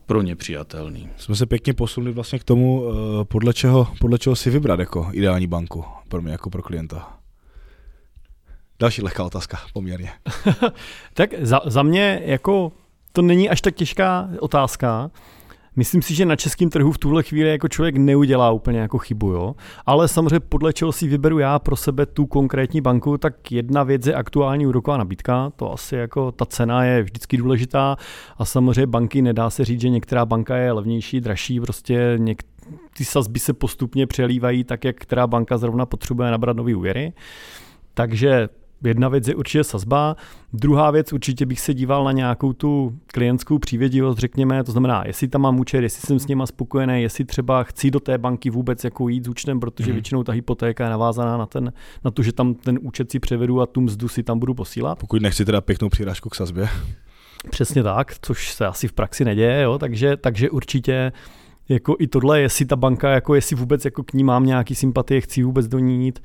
[0.06, 1.08] pro ně přijatelný.
[1.16, 5.08] Jsme se pěkně posunuli vlastně k tomu, eh, podle čeho, podle čeho si vybrat jako
[5.12, 7.18] ideální banku pro mě jako pro klienta.
[8.78, 10.12] Další lehká otázka, poměrně.
[11.14, 12.72] tak za, za mě jako
[13.12, 15.10] to není až tak těžká otázka,
[15.76, 19.30] Myslím si, že na českém trhu v tuhle chvíli jako člověk neudělá úplně jako chybu,
[19.30, 19.54] jo.
[19.86, 24.06] Ale samozřejmě podle čeho si vyberu já pro sebe tu konkrétní banku, tak jedna věc
[24.06, 27.96] je aktuální úroková nabídka, to asi jako ta cena je vždycky důležitá
[28.38, 32.44] a samozřejmě banky nedá se říct, že některá banka je levnější, dražší, prostě něk-
[32.96, 37.12] ty sazby se postupně přelívají tak, jak která banka zrovna potřebuje nabrat nový úvěry.
[37.94, 38.48] Takže
[38.84, 40.16] Jedna věc je určitě sazba,
[40.52, 45.28] druhá věc určitě bych se díval na nějakou tu klientskou přívědivost, řekněme, to znamená, jestli
[45.28, 48.84] tam mám účet, jestli jsem s nima spokojený, jestli třeba chci do té banky vůbec
[48.84, 49.92] jako jít s účtem, protože mm.
[49.92, 51.72] většinou ta hypotéka je navázaná na, ten,
[52.04, 54.98] na to, že tam ten účet si převedu a tu mzdu si tam budu posílat.
[54.98, 56.68] Pokud nechci teda pěknou přirážku k sazbě.
[57.50, 61.12] Přesně tak, což se asi v praxi neděje, jo, takže, takže určitě
[61.68, 65.20] jako i tohle, jestli ta banka, jako jestli vůbec jako k ní mám nějaký sympatie,
[65.20, 66.20] chci vůbec do ní jít.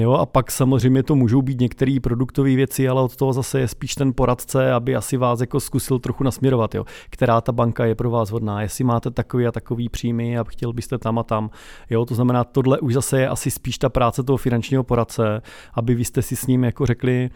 [0.00, 3.68] Jo, a pak samozřejmě to můžou být některé produktové věci, ale od toho zase je
[3.68, 7.94] spíš ten poradce, aby asi vás jako zkusil trochu nasměrovat, jo, která ta banka je
[7.94, 11.50] pro vás hodná, jestli máte takový a takový příjmy a chtěl byste tam a tam.
[11.90, 15.42] Jo, to znamená, tohle už zase je asi spíš ta práce toho finančního poradce,
[15.74, 17.30] aby vy jste si s ním jako řekli,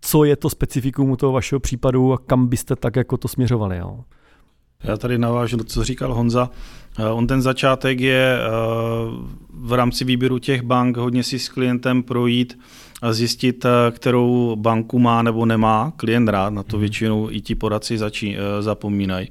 [0.00, 3.76] co je to specifikum u toho vašeho případu a kam byste tak jako to směřovali.
[3.76, 4.04] Jo.
[4.84, 6.50] Já tady navážu to, co říkal Honza.
[6.98, 8.48] Eh, on ten začátek je eh,
[9.50, 12.58] v rámci výběru těch bank hodně si s klientem projít
[13.02, 16.50] a zjistit, eh, kterou banku má nebo nemá klient rád.
[16.50, 16.80] Na to mhm.
[16.80, 19.28] většinou i ti poradci začí, zapomínají.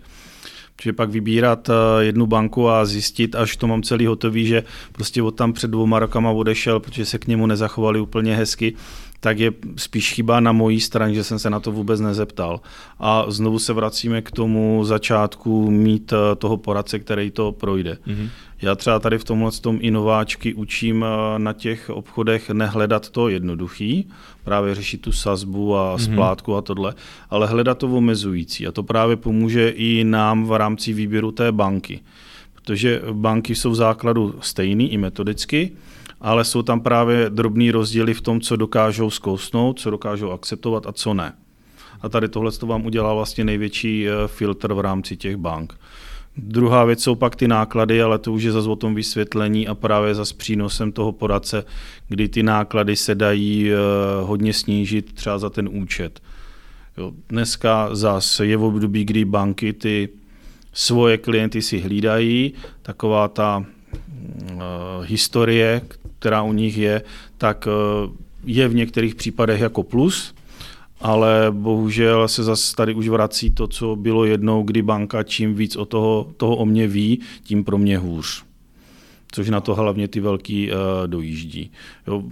[0.76, 5.32] Protože pak vybírat jednu banku a zjistit, až to mám celý hotový, že prostě od
[5.32, 8.74] tam před dvouma rokama odešel, protože se k němu nezachovali úplně hezky,
[9.24, 12.62] tak je spíš chyba na mojí straně, že jsem se na to vůbec nezeptal.
[13.00, 17.98] A znovu se vracíme k tomu začátku mít eh, toho poradce, který to projde.
[18.08, 18.30] Mm-hmm.
[18.62, 23.30] Já třeba tady v tomhle tom i nováčky učím eh, na těch obchodech nehledat to
[23.30, 24.10] jednoduchý,
[24.44, 26.00] právě řešit tu sazbu a mhm.
[26.00, 26.58] splátku mm-hmm.
[26.58, 26.94] a tohle,
[27.30, 28.68] ale hledat to omezující.
[28.68, 32.00] A to právě pomůže i nám v rámci výběru té banky.
[32.54, 35.72] Protože banky jsou v základu stejný i metodicky,
[36.24, 40.92] ale jsou tam právě drobný rozdíly v tom, co dokážou zkousnout, co dokážou akceptovat a
[40.92, 41.34] co ne.
[42.02, 45.80] A tady tohle to vám udělá vlastně největší eh, filtr v rámci těch bank.
[46.38, 49.76] Druhá věc jsou pak ty náklady, ale to už je zase o tom vysvětlení a
[49.76, 51.66] právě za přínosem toho poradce,
[52.08, 53.76] kdy ty náklady se dají eh,
[54.24, 56.20] hodně snížit třeba za ten účet.
[56.98, 60.10] Jo, dneska zase je v období, kdy banky ty
[60.74, 63.66] svoje klienty si hlídají, taková ta
[65.04, 65.82] historie,
[66.20, 67.02] která u nich je,
[67.38, 68.10] tak eh,
[68.46, 70.36] je v některých případech jako plus,
[71.02, 75.76] ale bohužel se zase tady už vrací to, co bylo jednou, kdy banka čím víc
[75.76, 78.44] o toho, toho o mě ví, tím pro mě hůř
[79.34, 81.72] což na to hlavně ty velký uh, dojíždí.
[82.08, 82.24] Jo,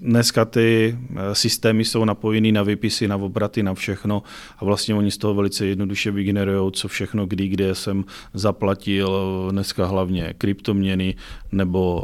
[0.00, 4.22] dneska ty eh, systémy jsou napojený na vypisy, na obraty, na všechno
[4.58, 9.10] a vlastně oni z toho velice jednoduše vygenerují, co všechno, kdy, kde jsem zaplatil,
[9.48, 11.14] eh, dneska hlavně kryptoměny
[11.52, 12.02] nebo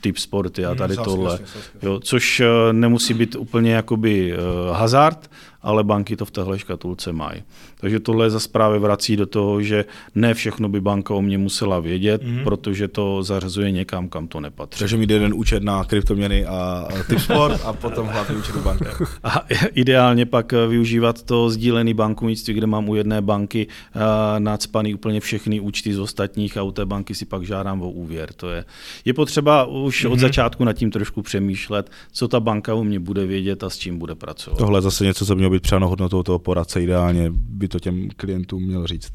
[0.00, 1.38] typ sporty a hmm, tady tohle.
[1.82, 4.34] Jo, což nemusí být úplně jakoby
[4.72, 5.30] hazard,
[5.62, 7.42] ale banky to v téhle škatulce mají.
[7.80, 11.80] Takže tohle zase právě vrací do toho, že ne všechno by banka o mě musela
[11.80, 12.44] vědět, mm-hmm.
[12.44, 14.78] protože to zařazuje někam, kam to nepatří.
[14.78, 18.84] Takže mít jeden účet na kryptoměny a typ sport a potom hlavní účet u banky.
[19.24, 24.02] A ideálně pak využívat to sdílený bankovnictví, kde mám u jedné banky uh,
[24.38, 28.32] nadspaný úplně všechny účty z ostatních a u té banky si pak žádám o úvěr.
[28.32, 28.64] To je,
[29.04, 30.08] je potřeba už mm-hmm.
[30.08, 30.20] od mhm.
[30.20, 33.98] začátku nad tím trošku přemýšlet, co ta banka u mě bude vědět a s čím
[33.98, 34.58] bude pracovat.
[34.58, 38.08] Tohle je zase něco, co mělo být přáno hodnotou toho poradce, ideálně by to těm
[38.16, 39.12] klientům měl říct.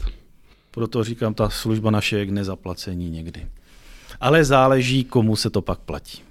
[0.72, 3.48] Proto říkám, ta služba naše je k nezaplacení někdy.
[4.20, 6.22] Ale záleží, komu se to pak platí.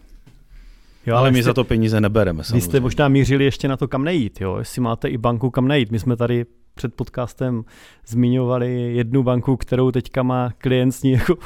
[1.07, 2.43] Jo, ale my jste, za to peníze nebereme.
[2.53, 4.57] Vy jste možná mířili ještě na to, kam nejít, jo?
[4.59, 5.91] jestli máte i banku, kam nejít.
[5.91, 7.65] My jsme tady před podcastem
[8.07, 11.37] zmiňovali jednu banku, kterou teďka má klient s ní jako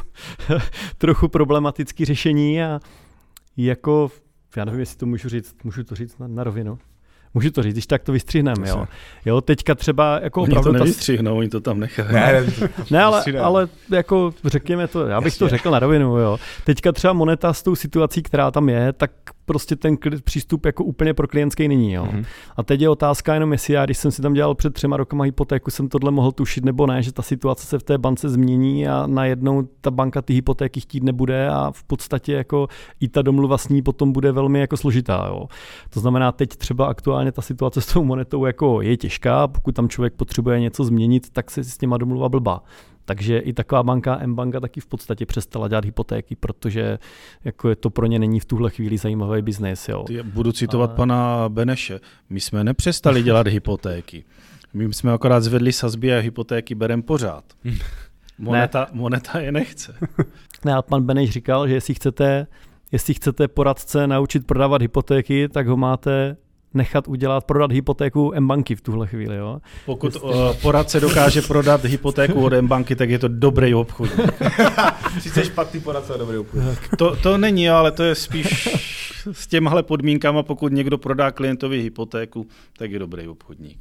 [0.98, 2.80] trochu problematický řešení a
[3.56, 4.10] jako,
[4.56, 6.78] já nevím, jestli to můžu říct, můžu to říct na, na rovinu.
[7.34, 8.86] Můžu to říct, když tak to vystřihneme, jo.
[9.24, 10.78] Jo, teďka třeba jako oni opravdu...
[10.78, 11.38] to nevystřihnou, ta...
[11.38, 12.08] oni to tam nechají.
[12.12, 12.44] Ne,
[12.90, 15.38] ne ale, ale, jako řekněme to, já bych Jasně.
[15.38, 16.38] to řekl na rovinu, jo.
[16.64, 19.10] Teďka třeba moneta s tou situací, která tam je, tak
[19.50, 21.92] prostě ten přístup jako úplně pro klientský není.
[21.92, 22.04] Jo.
[22.04, 22.24] Mm-hmm.
[22.56, 25.24] A teď je otázka jenom, jestli já, když jsem si tam dělal před třema rokama
[25.24, 28.88] hypotéku, jsem tohle mohl tušit nebo ne, že ta situace se v té bance změní
[28.88, 32.68] a najednou ta banka ty hypotéky chtít nebude a v podstatě jako
[33.00, 35.26] i ta domluva s ní potom bude velmi jako složitá.
[35.28, 35.46] Jo.
[35.90, 39.88] To znamená, teď třeba aktuálně ta situace s tou monetou jako je těžká, pokud tam
[39.88, 42.62] člověk potřebuje něco změnit, tak se s těma domluva blbá.
[43.04, 46.98] Takže i taková banka, M-banka taky v podstatě přestala dělat hypotéky, protože
[47.44, 49.88] jako je to pro ně není v tuhle chvíli zajímavý biznes.
[49.88, 50.04] Jo.
[50.22, 50.96] Budu citovat Ale...
[50.96, 52.00] pana Beneše.
[52.30, 54.24] My jsme nepřestali dělat hypotéky.
[54.74, 57.44] My jsme akorát zvedli sazby a hypotéky berem pořád.
[58.38, 58.98] Moneta, ne.
[59.00, 59.94] moneta je nechce.
[60.64, 62.46] Ne, a pan Beneš říkal, že jestli chcete,
[62.92, 66.36] jestli chcete poradce naučit prodávat hypotéky, tak ho máte
[66.74, 69.36] nechat udělat, prodat hypotéku M-banky v tuhle chvíli.
[69.36, 69.60] Jo?
[69.86, 70.30] Pokud uh,
[70.62, 74.08] poradce dokáže prodat hypotéku od M-banky, tak je to dobrý obchod.
[75.20, 76.60] Sice špatný poradce, dobrý obchod.
[76.98, 78.68] To, to není, ale to je spíš
[79.32, 82.46] s těmhle podmínkama, pokud někdo prodá klientovi hypotéku,
[82.78, 83.78] tak je dobrý obchodník.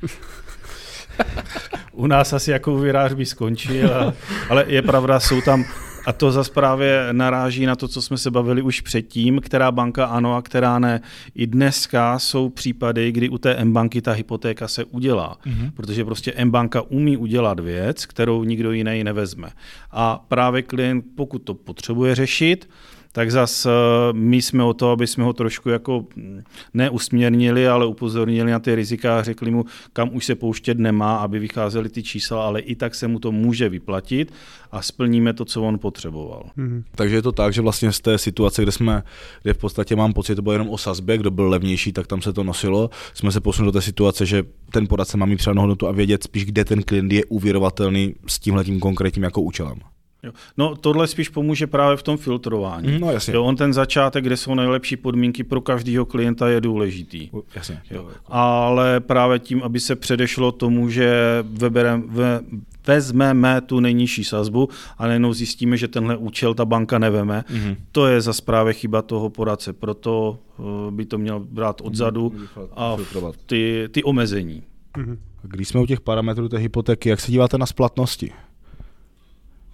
[1.92, 4.14] U nás asi jako úvěrář by skončil,
[4.50, 5.66] ale je pravda, jsou tam
[6.10, 10.06] A to zase právě naráží na to, co jsme se bavili už předtím, která banka
[10.06, 11.02] ano a která ne.
[11.36, 15.72] I dneska jsou případy, kdy u té M-banky ta hypotéka se udělá, mm-hmm.
[15.72, 19.50] protože prostě M-banka umí udělat věc, kterou nikdo jiný nevezme.
[19.92, 22.70] A právě klient, pokud to potřebuje řešit,
[23.12, 23.70] tak zas eh,
[24.14, 26.44] my jsme o to, aby jsme ho trošku jako mm,
[26.74, 31.40] neusměrnili, ale upozornili na ty rizika a řekli mu, kam už se pouštět nemá, aby
[31.40, 34.34] vycházely ty čísla, ale i tak se mu to může vyplatit
[34.72, 36.50] a splníme to, co on potřeboval.
[36.58, 36.84] Mm-hmm.
[36.96, 39.04] Takže je to tak, že vlastně z té situace, kde jsme,
[39.44, 42.22] kde v podstatě mám pocit, to bylo jenom o sazbě, kdo byl levnější, tak tam
[42.22, 45.62] se to nosilo, jsme se posunuli do té situace, že ten poradce má mít přidanou
[45.62, 49.80] hodnotu a vědět spíš, kde ten klient je uvěrovatelný s tímhletím konkrétním jako účelem.
[50.24, 50.32] Jo.
[50.58, 53.00] No tohle spíš pomůže právě v tom filtrování.
[53.00, 53.34] No jasně.
[53.34, 57.30] Jo, on ten začátek, kde jsou nejlepší podmínky pro každého klienta, je důležitý.
[57.56, 57.82] Jasně.
[57.92, 58.10] Jo.
[58.28, 62.42] Ale právě tím, aby se předešlo tomu, že veberem, ve,
[62.88, 67.76] vezmeme tu nejnižší sazbu a nejenom zjistíme, že tenhle účel ta banka neveme, mm-hmm.
[67.92, 69.74] to je za právě chyba toho poradce.
[69.74, 72.34] Proto uh, by to měl brát odzadu
[72.76, 72.98] a
[73.46, 74.64] ty, ty omezení.
[74.98, 75.18] Mm-hmm.
[75.42, 78.32] Když jsme u těch parametrů té hypotéky, jak se díváte na splatnosti?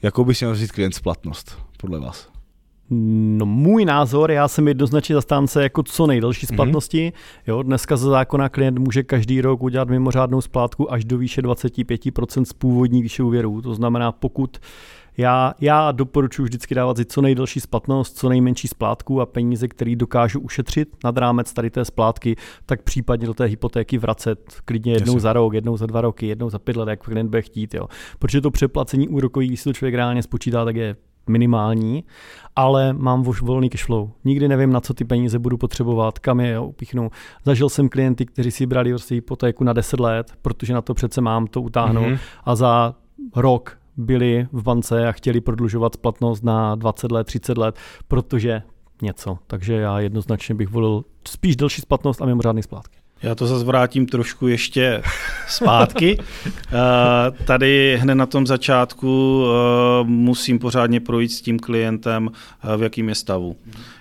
[0.05, 2.29] Jakou by si měl vzít klient splatnost, podle vás?
[2.89, 6.55] No můj názor, já jsem jednoznačně zastánce jako co nejdelší mhm.
[6.55, 7.09] splatnosti.
[7.09, 7.41] Mm-hmm.
[7.47, 12.43] Jo, dneska za zákona klient může každý rok udělat mimořádnou splátku až do výše 25%
[12.43, 13.61] z původní výše úvěru.
[13.61, 14.57] To znamená, pokud
[15.17, 19.95] já, já doporučuji vždycky dávat si co nejdelší splatnost, co nejmenší splátku a peníze, které
[19.95, 25.13] dokážu ušetřit nad rámec tady té splátky, tak případně do té hypotéky vracet klidně jednou
[25.13, 25.19] Jasně.
[25.19, 27.73] za rok, jednou za dva roky, jednou za pět let, jak klient bude chtít.
[27.73, 27.87] Jo.
[28.19, 30.95] Protože to přeplacení úrokový, když si to člověk reálně spočítá, tak je
[31.27, 32.03] minimální,
[32.55, 34.09] ale mám už volný cashflow.
[34.23, 37.11] Nikdy nevím, na co ty peníze budu potřebovat, kam je upíchnu.
[37.45, 41.21] Zažil jsem klienty, kteří si brali prostě hypotéku na 10 let, protože na to přece
[41.21, 42.19] mám to utáhnout mm-hmm.
[42.43, 42.95] a za
[43.35, 47.75] rok byli v bance a chtěli prodlužovat splatnost na 20 let, 30 let,
[48.07, 48.61] protože
[49.01, 49.37] něco.
[49.47, 52.97] Takže já jednoznačně bych volil spíš delší splatnost a mimořádný splátky.
[53.23, 55.01] Já to zase vrátím trošku ještě
[55.47, 56.17] zpátky.
[56.73, 62.29] Eh, tady hned na tom začátku eh, musím pořádně projít s tím klientem,
[62.73, 63.55] eh, v jakým je stavu.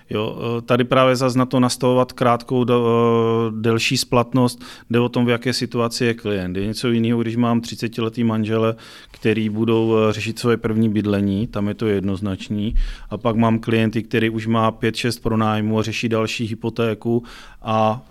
[0.09, 5.29] Jo, tady právě zase na to nastavovat krátkou, do, delší splatnost, jde o tom, v
[5.29, 6.57] jaké situaci je klient.
[6.57, 8.75] Je něco jiného, když mám 30-letý manžele,
[9.11, 12.75] který budou řešit svoje první bydlení, tam je to jednoznačný.
[13.09, 17.23] A pak mám klienty, který už má 5-6 pronájmů a řeší další hypotéku
[17.61, 18.05] a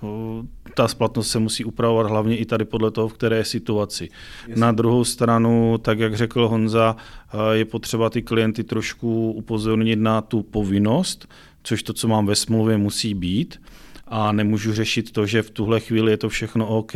[0.75, 4.09] ta splatnost se musí upravovat hlavně i tady podle toho, v které situaci.
[4.49, 4.61] Jasně.
[4.61, 6.97] Na druhou stranu, tak jak řekl Honza,
[7.53, 11.29] je potřeba ty klienty trošku upozornit na tu povinnost,
[11.65, 13.61] což to, co mám ve smlouvě, musí být
[14.07, 16.93] a nemůžu řešit to, že v tuhle chvíli je to všechno OK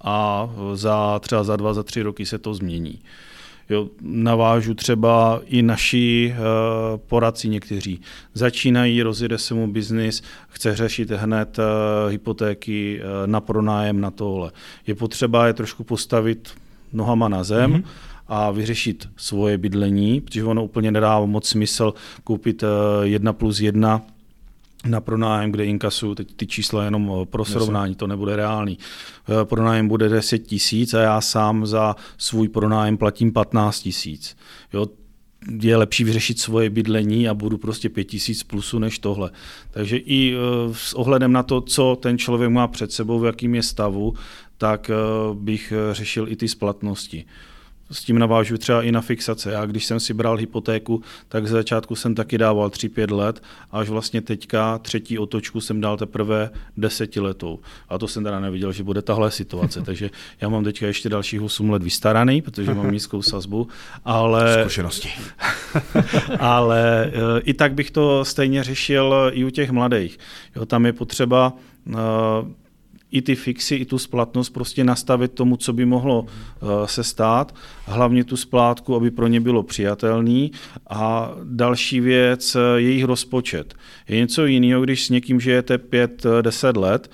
[0.00, 2.98] a za třeba za dva, za tři roky se to změní.
[3.70, 8.00] Jo, navážu třeba i naši uh, poradci někteří.
[8.34, 11.64] Začínají, rozjede se mu biznis, chce řešit hned uh,
[12.10, 14.52] hypotéky uh, na pronájem na tohle.
[14.86, 16.50] Je potřeba je trošku postavit
[16.92, 22.64] nohama na zem, mm-hmm a vyřešit svoje bydlení, protože ono úplně nedává moc smysl koupit
[23.04, 24.02] jedna plus jedna
[24.86, 28.78] na pronájem, kde inkasuju teď ty čísla jenom eh, pro srovnání, to nebude reálný.
[29.28, 34.36] Eh, pronájem bude 10 tisíc a já sám za svůj pronájem platím 15 tisíc.
[34.72, 34.86] Jo,
[35.60, 39.30] je lepší vyřešit svoje bydlení a budu prostě 5 tisíc plusu než tohle.
[39.70, 40.38] Takže i eh,
[40.72, 44.14] s ohledem na to, co ten člověk má před sebou, v jakým je stavu,
[44.58, 44.90] tak
[45.34, 47.24] bych řešil i ty splatnosti
[47.90, 49.52] s tím navážu třeba i na fixace.
[49.52, 53.88] Já když jsem si bral hypotéku, tak z začátku jsem taky dával 3-5 let, až
[53.88, 57.58] vlastně teďka třetí otočku jsem dal teprve desetiletou.
[57.88, 59.82] A to jsem teda neviděl, že bude tahle situace.
[59.84, 63.68] Takže já mám teďka ještě dalších 8 let vystaraný, protože mám nízkou sazbu,
[64.04, 64.60] ale...
[64.60, 65.08] Zkušenosti.
[66.38, 70.18] ale eh, i tak bych to stejně řešil i u těch mladých.
[70.56, 71.52] Jo, tam je potřeba
[71.86, 71.94] uh,
[73.10, 76.28] i ty fixy, i tu splatnost prostě nastavit tomu, co by mohlo uh,
[76.86, 80.52] se stát, hlavně tu splátku, aby pro ně bylo přijatelný
[80.90, 83.74] a další věc, eh, jejich rozpočet.
[84.08, 87.10] Je něco jiného, když s někým žijete 5-10 eh, let,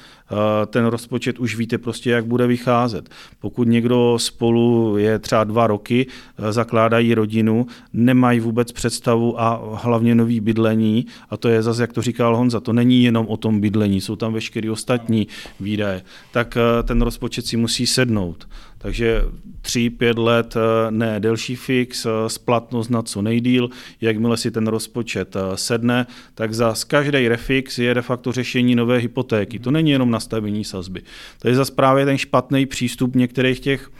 [0.66, 3.08] ten rozpočet už víte prostě, jak bude vycházet.
[3.40, 6.06] Pokud někdo spolu je třeba dva roky,
[6.50, 12.02] zakládají rodinu, nemají vůbec představu a hlavně nový bydlení, a to je zase, jak to
[12.02, 15.28] říkal Honza, to není jenom o tom bydlení, jsou tam veškeré ostatní
[15.60, 18.48] výdaje, tak ten rozpočet si musí sednout.
[18.84, 19.22] Takže
[19.60, 23.68] tři, pět let eh, ne delší fix, eh, splatnost na co nejdíl,
[24.00, 28.98] jakmile si ten rozpočet eh, sedne, tak za každý refix je de facto řešení nové
[28.98, 29.58] hypotéky.
[29.58, 31.02] To není jenom nastavení sazby.
[31.38, 33.90] To je zase právě ten špatný přístup některých těch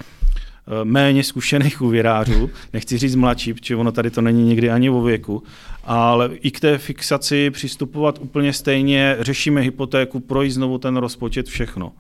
[0.85, 5.43] méně zkušených úvěrářů, nechci říct mladší, protože ono tady to není nikdy ani o věku,
[5.85, 11.93] ale i k té fixaci přistupovat úplně stejně, řešíme hypotéku, projít znovu ten rozpočet, všechno.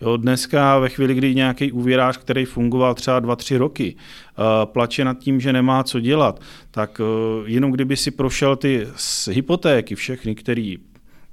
[0.00, 5.18] Jo, dneska ve chvíli, kdy nějaký úvěrář, který fungoval třeba 2-3 roky, uh, plače nad
[5.18, 8.86] tím, že nemá co dělat, tak uh, jenom kdyby si prošel ty
[9.30, 10.78] hypotéky všechny, který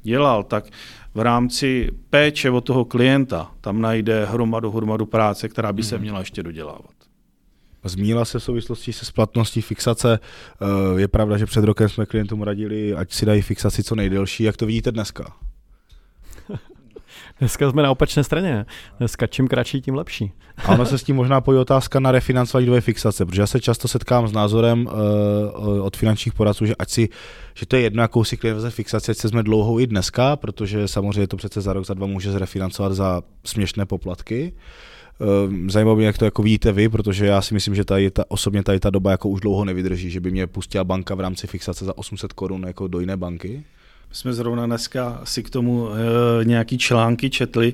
[0.03, 0.65] dělal, tak
[1.13, 6.01] v rámci péče o toho klienta tam najde hromadu, hromadu práce, která by se mhm.
[6.01, 6.97] měla ještě dodělávat.
[7.84, 10.19] Zmínila se v souvislosti se splatností fixace.
[10.62, 14.43] Eh, je pravda, že před rokem jsme klientům radili, ať si dají fixaci co nejdelší.
[14.43, 15.34] Jak to vidíte dneska?
[17.39, 18.65] Dneska jsme na opačné straně.
[18.97, 20.32] Dneska čím kratší, tím lepší.
[20.65, 23.60] A ono se s tím možná pojí otázka na refinancování dvoje fixace, protože já se
[23.60, 27.10] často setkám s názorem uh, od finančních poradců, že ať si,
[27.56, 30.36] že to je jedno, jakou si klient vezme fixaci, ať se jsme dlouhou i dneska,
[30.36, 34.54] protože samozřejmě to přece za rok, za dva může zrefinancovat za směšné poplatky.
[35.67, 38.63] Zajímalo mě, jak to jako vidíte vy, protože já si myslím, že tady ta, osobně
[38.63, 41.86] tady ta doba jako už dlouho nevydrží, že by mě pustila banka v rámci fixace
[41.86, 43.63] za 800 korun jako do jiné banky.
[44.17, 47.73] Jsme zrovna dneska si k tomu e, nějaký články četli.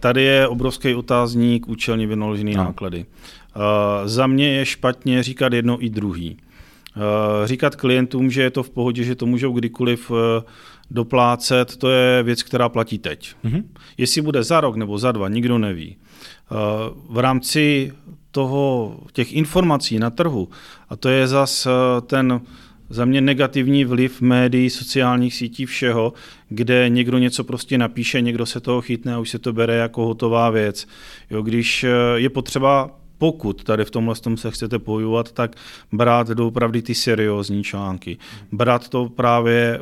[0.00, 2.64] tady je obrovský otázník účelně vynaložený no.
[2.64, 3.06] náklady.
[3.06, 6.36] E, za mě je špatně říkat jedno i druhý.
[6.36, 10.42] E, říkat klientům, že je to v pohodě, že to můžou kdykoliv e,
[10.90, 13.34] doplácet, to je věc, která platí teď.
[13.44, 13.64] Mm-hmm.
[13.98, 15.96] Jestli bude za rok nebo za dva, nikdo neví.
[15.96, 15.96] E,
[17.08, 17.92] v rámci
[18.30, 20.48] toho, těch informací na trhu,
[20.88, 21.68] a to je zas
[22.06, 22.40] ten
[22.90, 26.12] za mě negativní vliv médií, sociálních sítí, všeho,
[26.48, 30.06] kde někdo něco prostě napíše, někdo se toho chytne a už se to bere jako
[30.06, 30.86] hotová věc.
[31.30, 35.56] Jo, když eh, je potřeba pokud tady v tomhle tom se chcete pohybovat, tak
[35.92, 38.18] brát doopravdy ty seriózní články.
[38.52, 39.80] Brát to právě,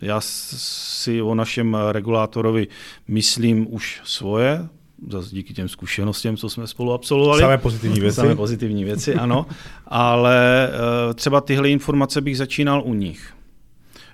[0.00, 2.68] já si o našem regulátorovi
[3.08, 4.68] myslím už svoje,
[5.10, 7.40] zase díky těm zkušenostem, co jsme spolu absolvovali.
[7.40, 8.16] Samé pozitivní věci.
[8.16, 9.46] Samé pozitivní věci, ano.
[9.86, 10.68] Ale
[11.08, 13.34] uh, třeba tyhle informace bych začínal u nich.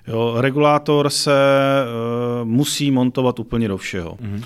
[0.07, 1.31] Jo, regulátor se
[2.41, 4.11] uh, musí montovat úplně do všeho.
[4.11, 4.43] Mm-hmm.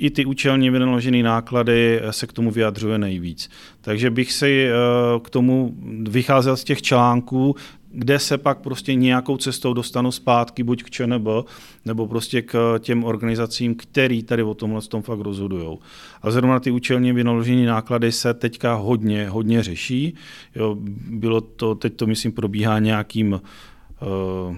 [0.00, 3.50] I ty účelně vynaložené náklady se k tomu vyjadřuje nejvíc.
[3.80, 5.74] Takže bych si uh, k tomu
[6.08, 7.56] vycházel z těch článků,
[7.92, 11.28] kde se pak prostě nějakou cestou dostanu zpátky, buď k ČNB,
[11.84, 15.78] nebo prostě k těm organizacím, který tady o tomhle tom fakt rozhodují.
[16.22, 20.14] A zrovna ty účelně vynaložené náklady se teďka hodně, hodně řeší.
[20.54, 20.76] Jo,
[21.10, 24.56] bylo to, teď to myslím probíhá nějakým uh,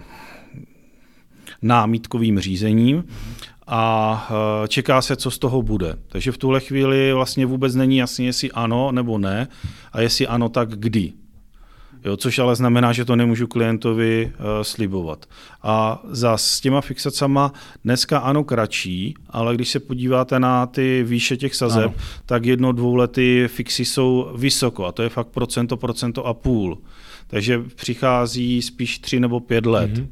[1.62, 3.05] námitkovým řízením
[3.75, 5.97] a uh, čeká se, co z toho bude.
[6.09, 9.49] Takže v tuhle chvíli vlastně vůbec není jasné, jestli ano nebo ne
[9.93, 11.13] a jestli ano, tak kdy.
[12.05, 15.27] Jo, což ale znamená, že to nemůžu klientovi uh, slibovat.
[15.63, 17.53] A za s těma fixacama
[17.85, 21.95] dneska ano kratší, ale když se podíváte na ty výše těch sazeb, ano.
[22.27, 26.79] tak jedno, dvoulety fixy jsou vysoko a to je fakt procento, procento a půl.
[27.27, 29.91] Takže přichází spíš tři nebo pět let.
[29.91, 30.09] Mm-hmm.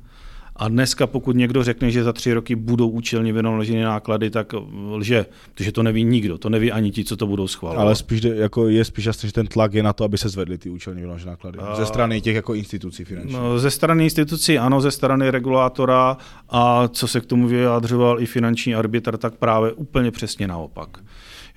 [0.61, 4.55] A dneska, pokud někdo řekne, že za tři roky budou účelně vynaloženy náklady, tak
[4.90, 7.83] lže, protože to neví nikdo, to neví ani ti, co to budou schvalovat.
[7.83, 10.59] Ale spíš jako je spíš jasný, že ten tlak je na to, aby se zvedly
[10.59, 11.59] ty účelně vynaložené náklady.
[11.59, 11.75] A...
[11.75, 13.37] Ze strany těch jako institucí finančních.
[13.37, 16.16] No, ze strany institucí ano, ze strany regulátora
[16.49, 20.99] a co se k tomu vyjádřoval i finanční arbitr, tak právě úplně přesně naopak.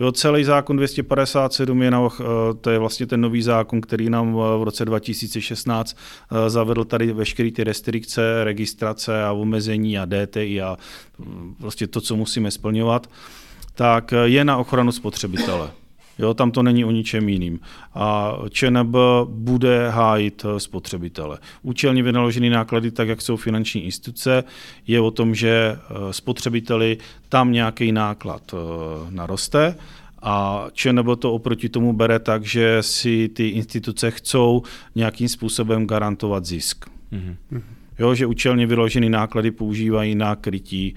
[0.04, 2.24] Jo, celý zákon 257 je, na, eh,
[2.62, 5.98] to je vlastně ten nový zákon, který nám v roce 2016
[6.32, 10.78] eh, zavedl tady veškeré ty restrikce, registrace a omezení a DTI a
[11.58, 13.08] prostě to, co musíme splňovat,
[13.76, 15.72] tak eh, je na ochranu spotřebitele.
[16.19, 17.60] Jo, tam to není o ničem jiným.
[17.93, 18.95] A ČNB
[19.26, 21.39] bude hájit spotřebitele.
[21.62, 24.43] Účelně vynaložené náklady, tak jak jsou finanční instituce,
[24.88, 25.78] je o tom, že
[26.12, 26.97] spotřebiteli
[27.30, 28.56] tam nějaký náklad
[29.10, 29.76] naroste
[30.21, 34.63] a ČNB to oproti tomu bere tak, že si ty instituce chcou
[34.95, 36.86] nějakým způsobem garantovat zisk.
[37.12, 37.62] Mm-hmm.
[37.99, 40.95] Jo, že účelně vyložené náklady používají na krytí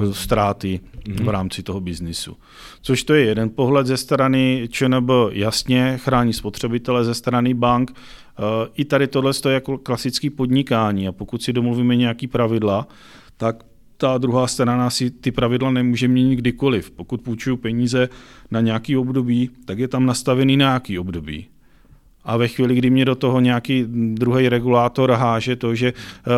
[0.00, 1.24] uh, ztráty mm-hmm.
[1.24, 2.36] v rámci toho biznisu.
[2.82, 7.90] Což to je jeden pohled ze strany ČNB jasně chrání spotřebitele, ze strany bank.
[7.90, 12.88] Uh, I tady tohle je jako klasický podnikání a pokud si domluvíme nějaký pravidla,
[13.36, 13.64] tak
[13.96, 16.90] ta druhá strana si ty pravidla nemůže měnit kdykoliv.
[16.90, 18.08] Pokud půjčuju peníze
[18.50, 21.46] na nějaký období, tak je tam nastavený nějaký období.
[22.24, 26.32] A ve chvíli, kdy mě do toho nějaký druhý regulátor háže to, že uh,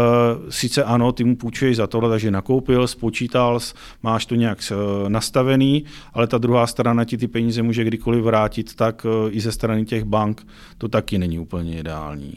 [0.50, 3.58] sice ano, ty mu půjčuješ za tohle, takže nakoupil, spočítal,
[4.02, 8.74] máš to nějak uh, nastavený, ale ta druhá strana ti ty peníze může kdykoliv vrátit,
[8.74, 10.46] tak uh, i ze strany těch bank
[10.78, 12.34] to taky není úplně ideální.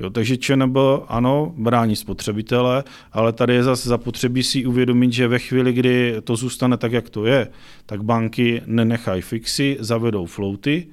[0.00, 0.76] Jo, takže ČNB
[1.08, 6.36] ano, brání spotřebitele, ale tady je zase zapotřebí si uvědomit, že ve chvíli, kdy to
[6.36, 7.48] zůstane tak, jak to je,
[7.86, 10.86] tak banky nenechají fixy, zavedou floaty,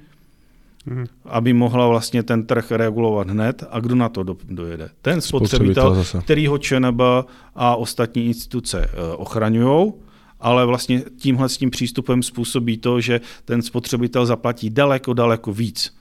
[0.86, 1.06] mm-hmm.
[1.24, 4.90] aby mohla vlastně ten trh regulovat hned a kdo na to do, dojede.
[5.02, 7.00] Ten spotřebitel, spotřebitel který ho ČNB
[7.54, 9.92] a ostatní instituce eh, ochraňují,
[10.40, 15.96] ale vlastně tímhle s tím přístupem způsobí to, že ten spotřebitel zaplatí daleko, daleko víc,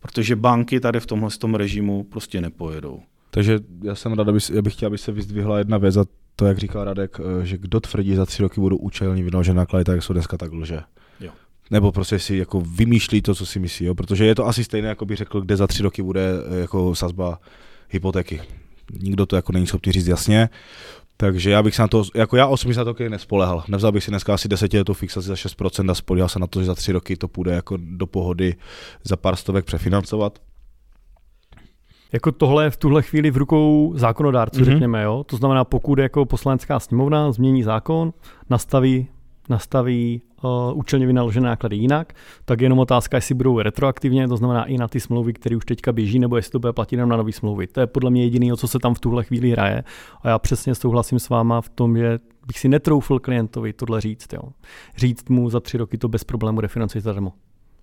[0.00, 3.00] protože banky tady v tomhle tom režimu prostě nepojedou.
[3.30, 6.04] Takže já jsem rád, aby, já bych chtěl, aby se vyzdvihla jedna věc a
[6.36, 9.84] to, jak říkal Radek, eh, že kdo tvrdí, za tři roky budou účelní vynaložené náklady,
[9.84, 10.80] tak jsou dneska tak lže.
[11.20, 11.30] Jo.
[11.70, 13.94] Nebo prostě si jako vymýšlí to, co si myslí, jo?
[13.94, 16.94] protože je to asi stejné, jako bych řekl, kde za tři roky bude eh, jako
[16.94, 17.38] sazba
[17.88, 18.40] hypotéky.
[19.02, 20.48] Nikdo to jako není schopný říct jasně.
[21.16, 23.64] Takže já bych se na to, jako já osobně se na to nespolehal.
[23.68, 26.66] Nevzal bych si dneska asi desetiletou fixaci za 6% a spolehal se na to, že
[26.66, 28.54] za tři roky to půjde jako do pohody
[29.04, 30.38] za pár stovek přefinancovat.
[32.12, 34.64] Jako tohle je v tuhle chvíli v rukou zákonodárců, mm-hmm.
[34.64, 35.24] řekněme, jo?
[35.26, 38.12] To znamená, pokud jako poslanecká sněmovna změní zákon,
[38.50, 39.08] nastaví
[39.50, 40.22] nastaví
[40.74, 42.12] účelně vynaložené náklady jinak,
[42.44, 45.64] tak je jenom otázka, jestli budou retroaktivně, to znamená i na ty smlouvy, které už
[45.64, 47.66] teďka běží, nebo jestli to bude platit jenom na nové smlouvy.
[47.66, 49.84] To je podle mě jediné, o co se tam v tuhle chvíli hraje.
[50.22, 54.32] A já přesně souhlasím s váma v tom, že bych si netroufl klientovi tohle říct.
[54.32, 54.42] Jo.
[54.96, 57.32] Říct mu za tři roky to bez problému refinancujte zadarmo.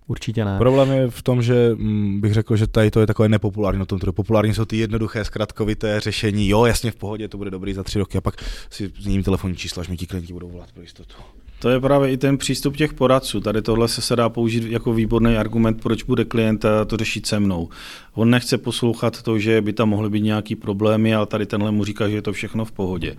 [0.06, 0.58] Určitě ne.
[0.58, 3.84] Problém je v tom, že mm, bych řekl, že tady to je takové nepopulární na
[3.84, 4.12] tom trhu.
[4.12, 6.48] Populární jsou ty jednoduché, zkratkovité řešení.
[6.48, 8.34] Jo, jasně v pohodě, to bude dobrý za tři roky a pak
[8.70, 11.14] si změním telefonní čísla, až mi ti klienti budou volat pro jistotu.
[11.60, 13.40] To je právě i ten přístup těch poradců.
[13.40, 17.26] Tady tohle se, se dá použít jako výborný argument, proč bude klient eh, to řešit
[17.26, 17.68] se mnou.
[18.14, 21.84] On nechce poslouchat to, že by tam mohly být nějaký problémy, ale tady tenhle mu
[21.84, 23.16] říká, že je to všechno v pohodě.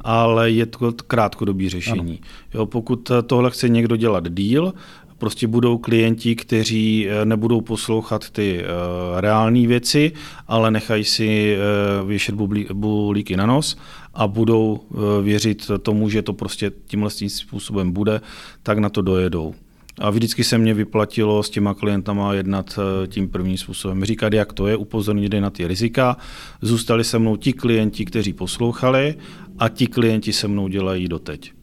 [0.00, 2.20] Ale je to krátkodobý řešení.
[2.54, 4.74] Jo, pokud eh, tohle chce někdo dělat díl,
[5.22, 10.12] prostě budou klienti, kteří eh, nebudou poslouchat ty uh, reální věci,
[10.48, 12.34] ale nechají si uh, věšet
[12.72, 13.76] bulíky na nos
[14.14, 14.80] a budou
[15.22, 18.20] věřit tomu, že to prostě tímhle způsobem bude,
[18.62, 19.54] tak na to dojedou.
[19.98, 24.04] A vždycky se mě vyplatilo s těma klientama jednat tím prvním způsobem.
[24.04, 26.16] Říkat, jak to je, upozornit na ty rizika.
[26.62, 29.14] Zůstali se mnou ti klienti, kteří poslouchali
[29.58, 31.61] a ti klienti se mnou dělají doteď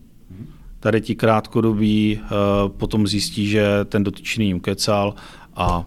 [0.80, 2.30] tady ti krátkodobí eh,
[2.68, 5.16] potom zjistí, že ten dotyčný jim kecal
[5.56, 5.86] a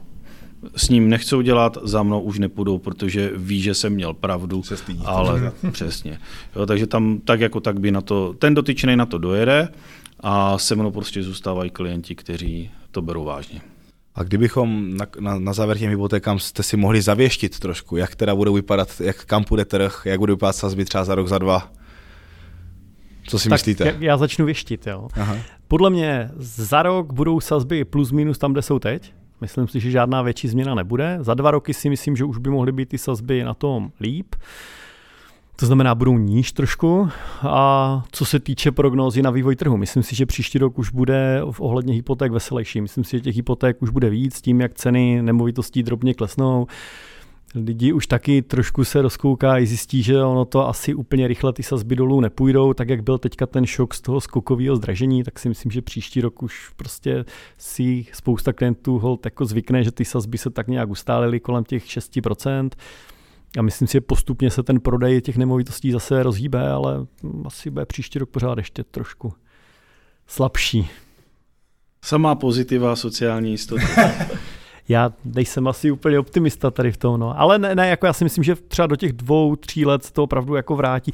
[0.76, 4.76] s ním nechcou dělat, za mnou už nepůjdou, protože ví, že jsem měl pravdu, se
[4.76, 6.18] stydí, ale přesně.
[6.57, 9.68] Jo, takže tam tak jako tak by na to, ten dotyčný na to dojede
[10.20, 13.61] a se mnou prostě zůstávají klienti, kteří to berou vážně.
[14.14, 18.34] A kdybychom na, na, na závěr těm hypotékám jste si mohli zavěštit trošku, jak teda
[18.34, 21.72] bude vypadat, jak kam půjde trh, jak bude vypadat sazby třeba za rok, za dva?
[23.33, 23.97] Co si tak myslíte?
[24.01, 24.87] Já začnu věštit.
[24.87, 25.09] Jo.
[25.14, 25.37] Aha.
[25.68, 29.12] Podle mě za rok budou sazby plus minus tam, kde jsou teď.
[29.41, 31.18] Myslím si, že žádná větší změna nebude.
[31.20, 34.35] Za dva roky si myslím, že už by mohly být ty sazby na tom líp.
[35.57, 37.09] To znamená, budou níž trošku.
[37.43, 41.41] A co se týče prognózy na vývoj trhu, myslím si, že příští rok už bude
[41.51, 42.80] v ohledně hypoték veselější.
[42.80, 46.66] Myslím si, že těch hypoték už bude víc tím, jak ceny nemovitostí drobně klesnou
[47.55, 51.62] lidi už taky trošku se rozkouká i zjistí, že ono to asi úplně rychle ty
[51.62, 55.48] sazby dolů nepůjdou, tak jak byl teďka ten šok z toho skokového zdražení, tak si
[55.48, 57.24] myslím, že příští rok už prostě
[57.59, 61.84] si spousta klientů hold jako zvykne, že ty sazby se tak nějak ustálily kolem těch
[61.84, 62.70] 6%.
[63.59, 67.07] A myslím si, že postupně se ten prodej těch nemovitostí zase rozhýbe, ale
[67.44, 69.32] asi bude příští rok pořád ještě trošku
[70.26, 70.88] slabší.
[72.05, 73.82] Samá pozitiva sociální jistota.
[74.89, 77.41] já nejsem asi úplně optimista tady v tom, no.
[77.41, 80.22] Ale ne, ne, jako já si myslím, že třeba do těch dvou, tří let to
[80.22, 81.12] opravdu jako vrátí.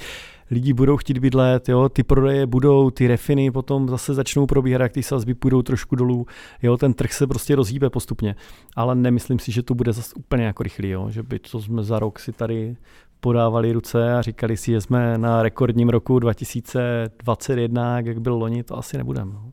[0.51, 4.93] Lidi budou chtít bydlet, jo, ty prodeje budou, ty refiny potom zase začnou probíhat, jak
[4.93, 6.27] ty sazby půjdou trošku dolů,
[6.63, 8.37] jo, ten trh se prostě rozhýbe postupně.
[8.77, 11.83] Ale nemyslím si, že to bude zase úplně jako rychlý, jo, že by to jsme
[11.83, 12.77] za rok si tady
[13.21, 18.79] podávali ruce a říkali si, že jsme na rekordním roku 2021, jak byl loni, to
[18.79, 19.33] asi nebudeme.
[19.33, 19.53] No.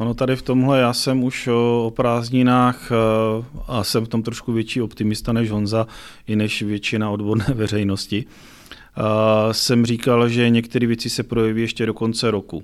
[0.00, 2.92] Ono tady v tomhle, já jsem už o prázdninách
[3.66, 5.86] a jsem v tom trošku větší optimista než Honza,
[6.26, 8.24] i než většina odborné veřejnosti.
[9.52, 12.62] Jsem říkal, že některé věci se projeví ještě do konce roku.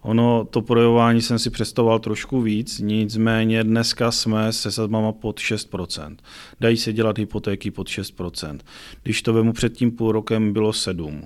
[0.00, 6.16] Ono, to projevování jsem si představoval trošku víc, nicméně dneska jsme se sazbama pod 6%.
[6.60, 8.58] Dají se dělat hypotéky pod 6%.
[9.02, 11.24] Když to vemu před tím půl rokem, bylo 7%.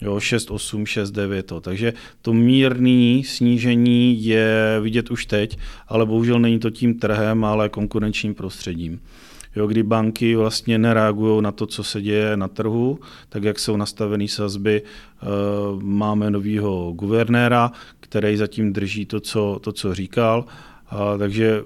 [0.00, 1.46] Jo, 6, 8, 6, 9.
[1.46, 1.60] To.
[1.60, 1.92] Takže
[2.22, 8.34] to mírné snížení je vidět už teď, ale bohužel není to tím trhem, ale konkurenčním
[8.34, 9.00] prostředím.
[9.56, 13.76] Jo, kdy banky vlastně nereagují na to, co se děje na trhu, tak jak jsou
[13.76, 15.26] nastavené sazby, eh,
[15.82, 20.44] máme nového guvernéra, který zatím drží to, co, to, co říkal,
[21.18, 21.62] takže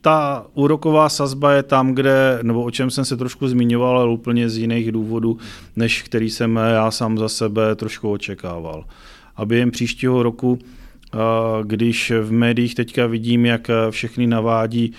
[0.00, 4.50] ta úroková sazba je tam, kde, nebo o čem jsem se trošku zmiňoval, ale úplně
[4.50, 5.38] z jiných důvodů,
[5.76, 8.84] než který jsem já sám za sebe trošku očekával.
[9.36, 10.58] A během příštího roku
[11.62, 14.92] když v médiích teďka vidím, jak všechny navádí,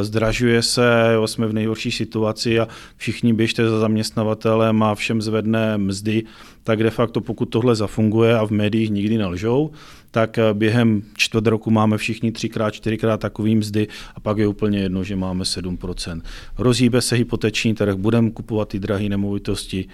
[0.00, 5.78] zdražuje se, jo, jsme v nejhorší situaci a všichni běžte za zaměstnavatelem a všem zvedne
[5.78, 6.22] mzdy,
[6.64, 9.70] tak de facto pokud tohle zafunguje a v médiích nikdy nelžou,
[10.10, 15.04] tak během čtvrt roku máme všichni třikrát, čtyřikrát takový mzdy a pak je úplně jedno,
[15.04, 16.22] že máme 7%.
[16.58, 19.88] Rozhýbe se hypoteční trh, budeme kupovat ty drahé nemovitosti.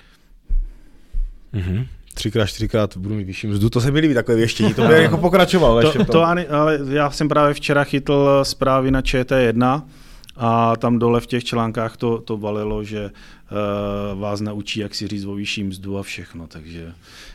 [1.55, 4.95] Mm-hmm třikrát, čtyřikrát budu mít vyšší mzdu, to se mi líbí takové věštění, to by
[5.03, 5.81] jako pokračoval.
[5.81, 9.83] To, ještě to ani, ale já jsem právě včera chytl zprávy na ČT1
[10.37, 15.09] a tam dole v těch článkách to, to valilo, že uh, vás naučí, jak si
[15.09, 16.93] říct o vyšší mzdu a všechno, takže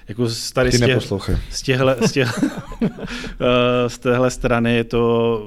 [0.07, 1.03] jako z, tady Ty z, těch,
[1.49, 2.43] z, těhle, z, těch,
[2.81, 2.87] uh,
[3.87, 5.43] z téhle strany je to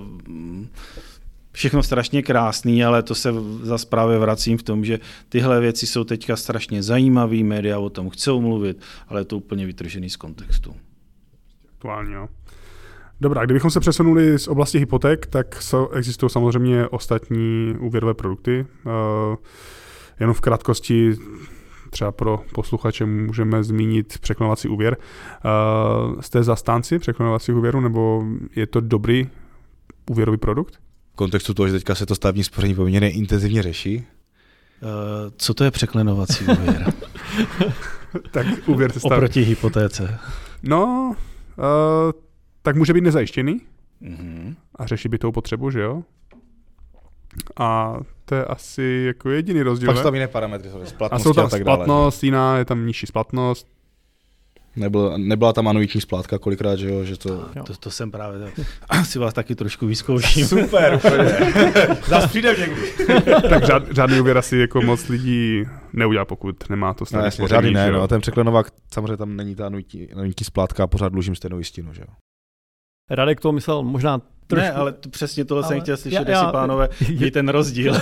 [1.52, 6.04] všechno strašně krásný, ale to se zase právě vracím v tom, že tyhle věci jsou
[6.04, 10.76] teďka strašně zajímavé, média o tom chcou mluvit, ale je to úplně vytržený z kontextu.
[11.74, 12.28] Aktuálně, jo.
[13.22, 15.62] Dobrá, kdybychom se přesunuli z oblasti hypoték, tak
[15.92, 18.66] existují samozřejmě ostatní úvěrové produkty.
[18.84, 19.36] Uh,
[20.20, 21.16] jenom v krátkosti
[21.90, 24.96] třeba pro posluchače můžeme zmínit překlonovací úvěr.
[24.96, 28.24] Uh, jste zastánci překlonovacích úvěrů, nebo
[28.56, 29.28] je to dobrý
[30.10, 30.78] úvěrový produkt?
[31.12, 33.96] v kontextu toho, že teďka se to stavební spoření poměrně intenzivně řeší?
[33.96, 34.02] Uh,
[35.36, 36.92] co to je překlenovací úvěr?
[38.30, 39.12] tak úvěr se stav...
[39.12, 40.18] Oproti hypotéce.
[40.62, 41.14] No,
[41.58, 42.12] uh,
[42.62, 43.60] tak může být nezajištěný
[44.02, 44.54] mm-hmm.
[44.76, 46.02] a řeší by tou potřebu, že jo?
[47.56, 49.86] A to je asi jako jediný rozdíl.
[49.86, 51.76] Pak jsou tam jiné parametry, splatnost a jsou tam a tak dále.
[51.76, 53.68] splatnost, jiná, je tam nižší splatnost,
[54.76, 57.04] Nebyl, nebyla tam anuitní splátka kolikrát, že jo?
[57.04, 57.48] Že to...
[57.66, 58.52] to, to jsem právě,
[59.04, 60.46] si vás taky trošku vyzkouším.
[60.46, 61.30] Super, úplně.
[62.06, 62.82] Zas přijde někdy.
[63.48, 67.72] tak žád, žádný úvěr asi jako moc lidí neudělá, pokud nemá to stejné no, žádný
[67.72, 71.34] ne, no, a ten překlenovák, samozřejmě tam není ta anuitní, anuitní splátka a pořád dlužím
[71.34, 72.14] stejnou jistinu, že jo?
[73.10, 74.64] Radek to myslel možná Trošku.
[74.64, 77.48] Ne, ale to, přesně tohle ale jsem chtěl slyšet, já, já, jestli pánové je ten
[77.48, 77.94] rozdíl.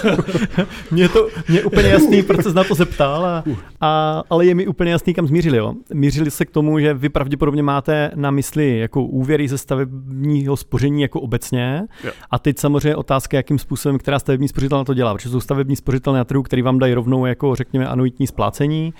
[0.90, 3.44] mě to mě úplně jasný, proč se na to zeptal, a,
[3.80, 5.56] a, ale je mi úplně jasný, kam zmířili.
[5.56, 5.74] Jo.
[5.94, 11.02] Mířili se k tomu, že vy pravděpodobně máte na mysli jako úvěry ze stavebního spoření
[11.02, 12.12] jako obecně jo.
[12.30, 16.18] a teď samozřejmě otázka, jakým způsobem, která stavební spořitelna to dělá, protože jsou stavební spořitelné
[16.18, 18.94] na trhu, který vám dají rovnou jako řekněme anuitní splácení,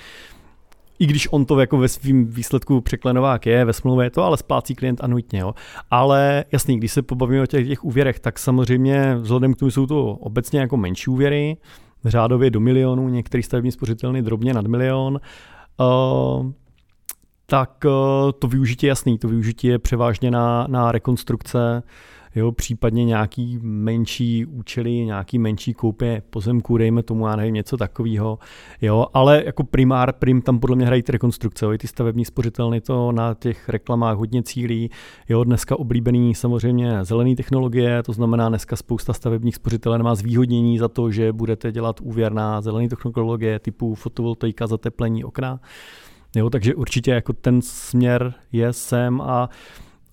[1.01, 4.37] i když on to jako ve svým výsledku překlenovák je, ve smlouvě je to, ale
[4.37, 5.41] splácí klient anuitně.
[5.41, 5.55] Jo.
[5.91, 9.87] Ale jasný, když se pobavíme o těch, těch úvěrech, tak samozřejmě vzhledem k tomu jsou
[9.87, 11.57] to obecně jako menší úvěry,
[12.05, 15.21] řádově do milionu, některý stavební spořitelny drobně nad milion.
[15.81, 16.51] Uh,
[17.47, 17.93] tak uh,
[18.39, 21.83] to využití je jasný, to využití je převážně na, na rekonstrukce
[22.35, 28.39] jo, případně nějaký menší účely, nějaký menší koupě pozemku, dejme tomu, já nevím, něco takového,
[28.83, 32.81] jo, ale jako primár, prim tam podle mě hrají ty rekonstrukce, jo, ty stavební spořitelny
[32.81, 34.91] to na těch reklamách hodně cílí,
[35.29, 40.89] jo, dneska oblíbený samozřejmě zelený technologie, to znamená dneska spousta stavebních spořitelen má zvýhodnění za
[40.89, 45.61] to, že budete dělat úvěr na zelený technologie typu fotovoltaika, zateplení okna,
[46.37, 49.49] jo, takže určitě jako ten směr je sem a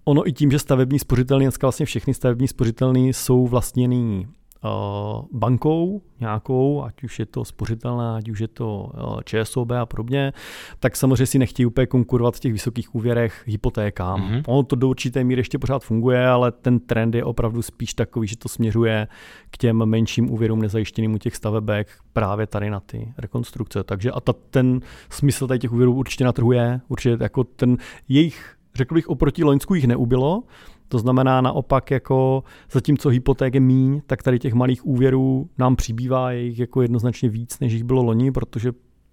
[0.07, 6.01] ono i tím, že stavební spořitelny, dneska vlastně všechny stavební spořitelny jsou vlastněný uh, bankou
[6.19, 10.33] nějakou, ať už je to spořitelná, ať už je to uh, ČSOB a podobně,
[10.79, 14.21] tak samozřejmě si nechtějí úplně konkurovat v těch vysokých úvěrech hypotékám.
[14.21, 14.43] Mm-hmm.
[14.47, 18.27] Ono to do určité míry ještě pořád funguje, ale ten trend je opravdu spíš takový,
[18.27, 19.07] že to směřuje
[19.51, 23.83] k těm menším úvěrům nezajištěným u těch stavebek právě tady na ty rekonstrukce.
[23.83, 24.79] Takže a ta, ten
[25.09, 27.77] smysl tady těch úvěrů určitě na trhu je, určitě jako ten
[28.09, 30.43] jejich řekl bych, oproti Loňsku jich neubylo.
[30.87, 36.31] To znamená naopak, jako zatímco hypoték je míň, tak tady těch malých úvěrů nám přibývá,
[36.31, 38.71] je jich jako jednoznačně víc, než jich bylo loni, protože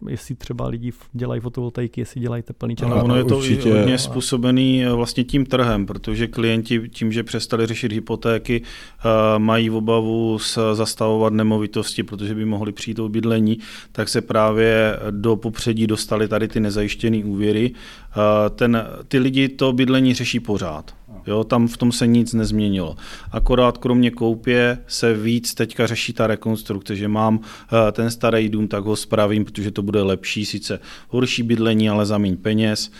[0.08, 2.90] jestli třeba lidi dělají fotovoltaiky, jestli dělají teplný čas.
[3.02, 3.74] ono je to určitě.
[3.74, 9.68] hodně způsobený eh, vlastně tím trhem, protože klienti tím, že přestali řešit hypotéky, eh, mají
[9.68, 10.38] v obavu
[10.72, 13.58] zastavovat nemovitosti, protože by mohli přijít o bydlení,
[13.92, 17.70] tak se právě do popředí dostali tady ty nezajištěné úvěry.
[17.74, 20.94] Eh, ten, ty lidi to bydlení řeší pořád.
[21.26, 22.96] Jo, tam v tom se nic nezměnilo.
[23.32, 28.68] Akorát kromě koupě se víc teďka řeší ta rekonstrukce, že mám eh, ten starý dům,
[28.68, 32.90] tak ho spravím, protože to bude lepší, sice horší bydlení, ale za méně peněz.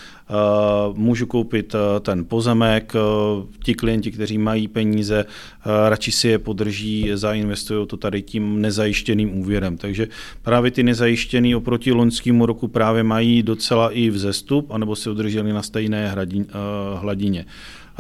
[0.95, 2.93] můžu koupit ten pozemek,
[3.65, 5.25] ti klienti, kteří mají peníze,
[5.89, 9.77] radši si je podrží, zainvestují to tady tím nezajištěným úvěrem.
[9.77, 10.09] Takže
[10.43, 15.63] právě ty nezajištěný oproti loňskému roku právě mají docela i vzestup, anebo se udrželi na
[15.63, 16.15] stejné
[16.97, 17.47] hladině.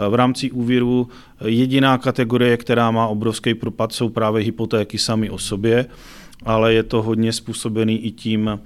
[0.08, 1.08] V rámci úvěru
[1.44, 5.86] jediná kategorie, která má obrovský propad, jsou právě hypotéky sami o sobě,
[6.44, 8.60] ale je to hodně způsobený i tím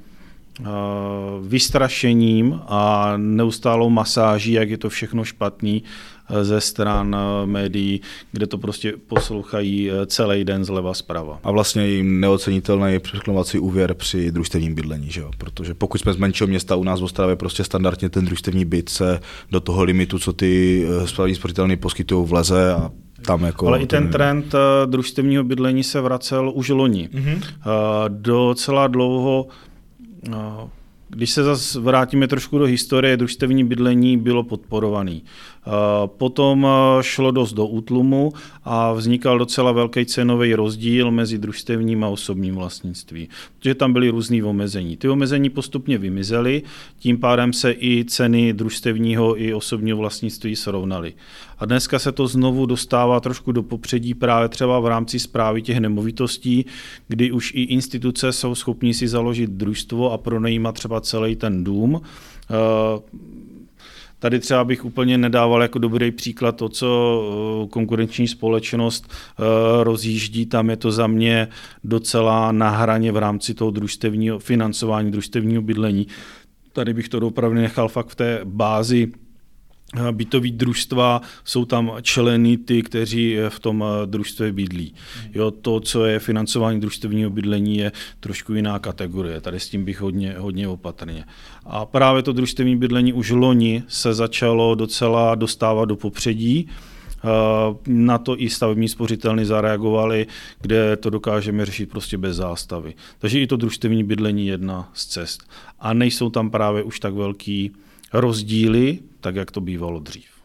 [1.43, 5.83] vystrašením a neustálou masáží, jak je to všechno špatný
[6.43, 8.01] ze stran eh, médií,
[8.33, 11.41] kde to prostě poslouchají eh, celý den zleva zprava.
[11.43, 15.31] A vlastně jim neocenitelný překlonovací úvěr při družstevním bydlení, že jo?
[15.39, 18.89] protože pokud jsme z menšího města u nás v Ostravě, prostě standardně ten družstevní byt
[18.89, 19.21] se
[19.51, 22.91] do toho limitu, co ty eh, správní spořitelny poskytují, vleze a
[23.27, 24.55] tam jako Ale i ten trend
[24.87, 27.09] družstevního bydlení se vracel už loni.
[27.13, 27.41] Mm-hmm.
[28.09, 29.47] Docela dlouho
[31.09, 35.21] když se zase vrátíme trošku do historie, družstevní bydlení bylo podporované.
[36.07, 36.67] Potom
[37.01, 38.33] šlo dost do útlumu
[38.65, 43.29] a vznikal docela velký cenový rozdíl mezi družstevním a osobním vlastnictví,
[43.59, 44.97] protože tam byly různé omezení.
[44.97, 46.63] Ty omezení postupně vymizely,
[46.99, 51.15] tím pádem se i ceny družstevního i osobního vlastnictví srovnaly.
[51.59, 55.79] A dneska se to znovu dostává trošku do popředí právě třeba v rámci zprávy těch
[55.79, 56.65] nemovitostí,
[57.09, 62.01] kdy už i instituce jsou schopní si založit družstvo a pronajímat třeba celý ten dům
[64.19, 67.23] Tady třeba bych úplně nedával jako dobrý příklad to, co
[67.65, 69.45] eh, konkurenční společnost eh,
[69.85, 70.47] rozjíždí.
[70.47, 71.49] Tam je to za mě
[71.85, 76.07] docela na hraně v rámci toho družstevního financování družstevního bydlení.
[76.73, 79.13] Tady bych to opravdu nechal fakt v té bázi
[80.11, 84.95] bytový družstva, jsou tam členy ty, kteří v tom eh, družstve bydlí.
[85.35, 89.41] Jo, to, co je financování družstevního bydlení, je trošku jiná kategorie.
[89.41, 91.25] Tady s tím bych hodně, hodně opatrně.
[91.65, 96.69] A právě to družstevní bydlení už loni se začalo docela dostávat do popředí.
[96.69, 97.29] Eh,
[97.87, 100.27] na to i stavební spořitelny zareagovali,
[100.61, 102.95] kde to dokážeme řešit prostě bez zástavy.
[103.19, 105.51] Takže i to družstevní bydlení je jedna z cest.
[105.81, 107.71] A nejsou tam právě už tak velký
[108.13, 110.39] rozdíly, tak jak to bývalo dřív.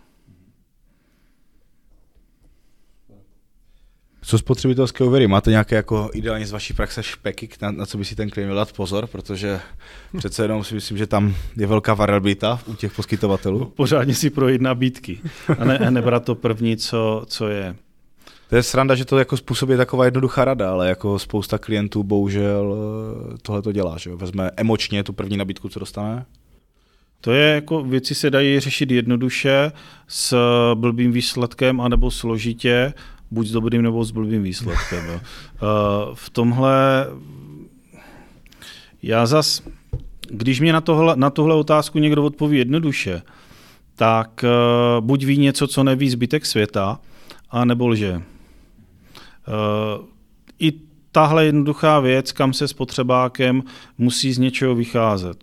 [4.26, 5.28] Co spotřebitelské úvěry?
[5.28, 8.48] Máte nějaké jako ideálně z vaší praxe špeky, na, na co by si ten klient
[8.48, 9.60] měl dát pozor, protože
[10.18, 13.66] přece jenom si myslím, že tam je velká variabilita u těch poskytovatelů.
[13.76, 15.20] Pořádně si projít nabídky
[15.60, 17.76] a, ne, a nebrat to první, co, co je.
[18.50, 22.76] To je sranda, že to jako způsobí taková jednoduchá rada, ale jako spousta klientů bohužel
[23.34, 24.18] eh, tohle to dělá, že jo?
[24.18, 26.26] Vezme emočně tu první nabídku, co dostane,
[27.24, 29.72] to je jako věci se dají řešit jednoduše
[30.08, 30.38] s
[30.74, 32.94] blbým výsledkem anebo složitě,
[33.32, 35.06] buď s dobrým nebo s blbým výsledkem.
[35.08, 35.20] Jo.
[35.56, 35.66] Eh,
[36.14, 37.08] v tomhle
[39.04, 39.62] já zas,
[40.30, 43.22] když mě na, tohle, na tuhle otázku někdo odpoví jednoduše,
[43.96, 44.46] tak
[44.98, 47.00] uh, buď ví něco, co neví zbytek světa,
[47.50, 48.16] a nebo lže.
[48.16, 50.06] Uh,
[50.60, 50.74] I
[51.12, 53.64] tahle jednoduchá věc, kam se s potřebákem
[53.98, 55.38] musí z něčeho vycházet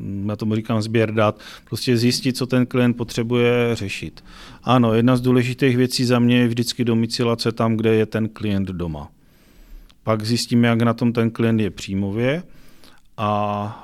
[0.00, 4.24] na tomu říkám sběr dat, prostě zjistit, co ten klient potřebuje řešit.
[4.62, 8.68] Ano, jedna z důležitých věcí za mě je vždycky domicilace tam, kde je ten klient
[8.68, 9.08] doma.
[10.02, 12.42] Pak zjistíme, jak na tom ten klient je příjmově
[13.16, 13.82] a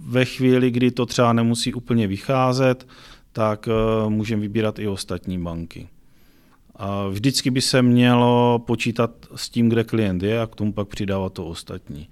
[0.00, 2.86] ve chvíli, kdy to třeba nemusí úplně vycházet,
[3.32, 3.68] tak
[4.08, 5.88] můžeme vybírat i ostatní banky.
[7.10, 11.32] Vždycky by se mělo počítat s tím, kde klient je a k tomu pak přidávat
[11.32, 12.08] to ostatní.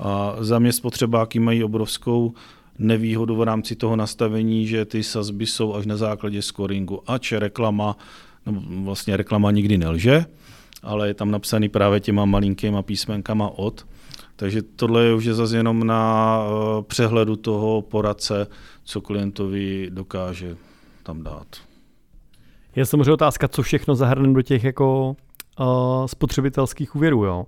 [0.00, 2.32] A za mě spotřebáky mají obrovskou
[2.78, 7.02] nevýhodu v rámci toho nastavení, že ty sazby jsou až na základě scoringu.
[7.06, 7.96] Ač reklama,
[8.46, 10.24] no vlastně reklama nikdy nelže,
[10.82, 13.86] ale je tam napsaný právě těma malinkýma písmenkama od.
[14.36, 18.46] Takže tohle je už zase jenom na eh, přehledu toho poradce,
[18.84, 20.56] co klientovi dokáže
[21.02, 21.46] tam dát.
[22.76, 25.16] Je samozřejmě otázka, co všechno zahrneme do těch jako
[25.60, 27.24] uh, spotřebitelských úvěrů.
[27.24, 27.46] Jo?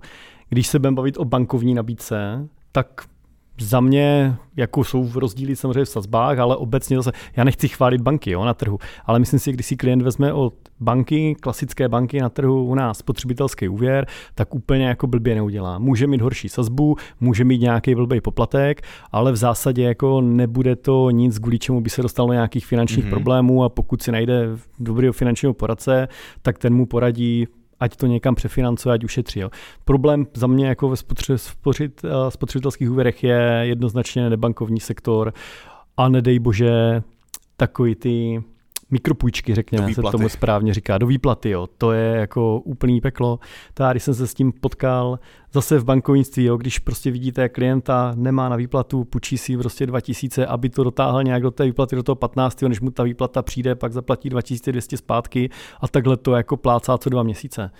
[0.53, 2.87] Když se budeme bavit o bankovní nabídce, tak
[3.59, 8.01] za mě jako jsou v rozdíly samozřejmě v sazbách, ale obecně zase, já nechci chválit
[8.01, 12.21] banky jo, na trhu, ale myslím si, když si klient vezme od banky, klasické banky
[12.21, 15.79] na trhu u nás spotřebitelský úvěr, tak úplně jako blbě neudělá.
[15.79, 18.81] Může mít horší sazbu, může mít nějaký blbý poplatek,
[19.11, 23.05] ale v zásadě jako nebude to nic, kvůli čemu by se dostal do nějakých finančních
[23.05, 23.09] mm-hmm.
[23.09, 24.49] problémů a pokud si najde
[24.79, 26.07] dobrého finančního poradce,
[26.41, 27.47] tak ten mu poradí
[27.79, 29.39] ať to někam přefinancuje, ať ušetří.
[29.39, 29.49] Jo.
[29.85, 35.33] Problém za mě jako ve spotřebit, eh, spotřebitelských úvěrech je jednoznačně nebankovní sektor
[35.97, 37.03] a nedej bože
[37.57, 38.43] takový ty
[38.93, 41.67] mikropůjčky, řekněme, se tomu správně říká, do výplaty, jo.
[41.77, 43.39] To je jako úplný peklo.
[43.91, 45.19] Když jsem se s tím potkal
[45.53, 50.45] zase v bankovnictví, jo, když prostě vidíte, klienta nemá na výplatu, půjčí si prostě 2000,
[50.45, 52.61] aby to dotáhl nějak do té výplaty do toho 15.
[52.61, 55.49] než mu ta výplata přijde, pak zaplatí 2200 zpátky
[55.81, 57.71] a takhle to jako plácá co dva měsíce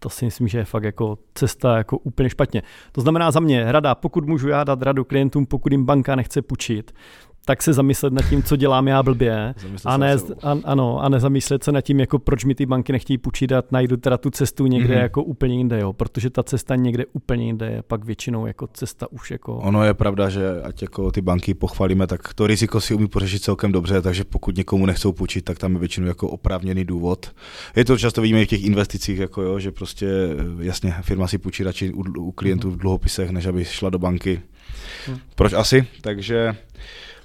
[0.00, 2.62] to si myslím, že je fakt jako cesta jako úplně špatně.
[2.92, 6.42] To znamená za mě rada, pokud můžu já dát radu klientům, pokud jim banka nechce
[6.42, 6.92] půjčit,
[7.44, 11.64] tak se zamyslet nad tím, co dělám já blbě a, ne, a, ano, a nezamyslet
[11.64, 14.66] se nad tím, jako proč mi ty banky nechtějí půjčit a najdu teda tu cestu
[14.66, 15.02] někde mm-hmm.
[15.02, 19.12] jako úplně jinde, jo, protože ta cesta někde úplně jinde je pak většinou jako cesta
[19.12, 19.56] už jako...
[19.56, 23.42] Ono je pravda, že ať jako ty banky pochválíme, tak to riziko si umí pořešit
[23.42, 27.32] celkem dobře, takže pokud někomu nechcou půjčit, tak tam je většinou jako oprávněný důvod.
[27.76, 30.06] Je to často vidíme i v těch investicích, jako jo, že prostě
[30.60, 34.40] jasně firma si půjčí radši u, u klientů v dluhopisech, než aby šla do banky.
[35.06, 35.18] Hmm.
[35.34, 35.86] Proč asi?
[36.00, 36.56] Takže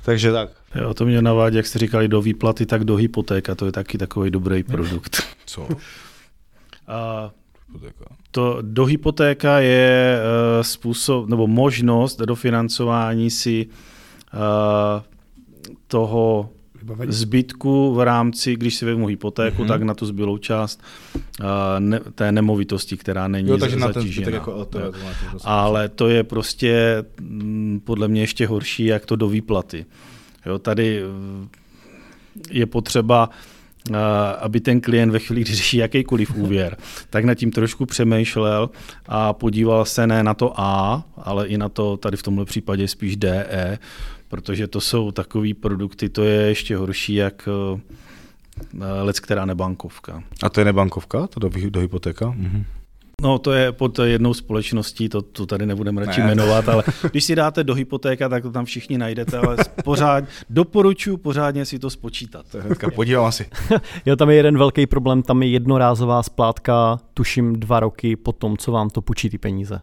[0.05, 0.49] takže tak.
[0.75, 3.97] Jo, to mě navádí, jak jste říkali, do výplaty, tak do hypotéka, to je taky
[3.97, 5.23] takový dobrý produkt.
[5.45, 5.67] Co?
[6.87, 7.31] A
[8.31, 15.03] to do hypotéka je uh, způsob, nebo možnost dofinancování si uh,
[15.87, 16.49] toho
[16.85, 17.13] vybavení.
[17.13, 19.67] zbytku v rámci, když si vezmu hypotéku, mm-hmm.
[19.67, 20.83] tak na tu zbylou část
[21.15, 21.45] uh,
[21.79, 24.29] ne, té nemovitosti, která není jo, takže zatížená.
[24.29, 24.93] Na jako, to, to,
[25.43, 29.85] Ale to je prostě m, mm, podle mě ještě horší, jak to do výplaty.
[30.45, 31.47] Jo, tady eh,
[32.51, 33.29] je potřeba
[33.89, 33.95] uh,
[34.39, 36.77] aby ten klient ve chvíli, kdy řeší jakýkoliv úvěr,
[37.09, 38.69] tak nad tím trošku přemýšlel
[39.05, 42.87] a podíval se ne na to A, ale i na to tady v tomhle případě
[42.87, 43.79] spíš DE,
[44.27, 50.23] protože to jsou takové produkty, to je ještě horší, jak eh, lec, která nebankovka.
[50.43, 52.29] A to je nebankovka, to do, do hypotéka?
[52.29, 52.65] Mhm.
[53.21, 56.27] No, to je pod jednou společností, to, to tady nebudeme radši ne.
[56.27, 61.17] jmenovat, ale když si dáte do hypotéka, tak to tam všichni najdete, ale pořád, doporučuji
[61.17, 62.45] pořádně si to spočítat.
[62.59, 63.45] Hnedka podívám asi.
[64.05, 68.57] jo, tam je jeden velký problém, tam je jednorázová splátka, tuším dva roky po tom,
[68.57, 69.81] co vám to půjčí ty peníze.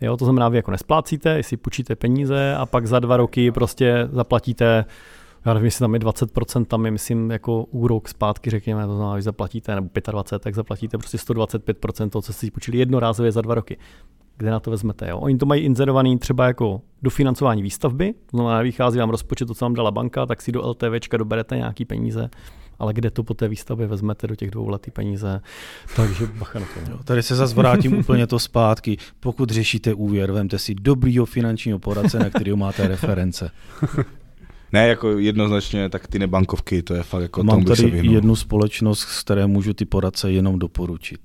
[0.00, 4.08] Jo, to znamená, vy jako nesplácíte, jestli půjčíte peníze a pak za dva roky prostě
[4.12, 4.84] zaplatíte
[5.44, 9.18] já nevím, jestli tam je 20%, tam je, myslím, jako úrok zpátky, řekněme, to znamená,
[9.18, 13.54] že zaplatíte, nebo 25, tak zaplatíte prostě 125% toho, co jste půjčili jednorázově za dva
[13.54, 13.78] roky.
[14.36, 15.08] Kde na to vezmete?
[15.08, 15.18] Jo?
[15.18, 19.54] Oni to mají inzerovaný třeba jako do financování výstavby, to znamená, vychází vám rozpočet, to,
[19.54, 22.30] co vám dala banka, tak si do LTVčka doberete nějaký peníze
[22.80, 25.40] ale kde to po té výstavbě vezmete do těch dvou letý peníze,
[25.96, 26.90] takže bacha na to.
[26.90, 28.96] Jo, tady se zase vrátím úplně to zpátky.
[29.20, 33.50] Pokud řešíte úvěr, vemte si dobrýho finančního poradce, na kterého máte reference.
[34.72, 39.22] Ne, jako jednoznačně, tak ty nebankovky, to je fakt jako Mám tady jednu společnost, z
[39.22, 41.20] které můžu ty poradce jenom doporučit.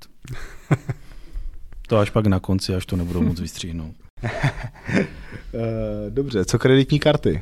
[1.88, 3.96] to až pak na konci, až to nebudou moc vystříhnout.
[5.54, 7.42] Eh, dobře, co kreditní karty?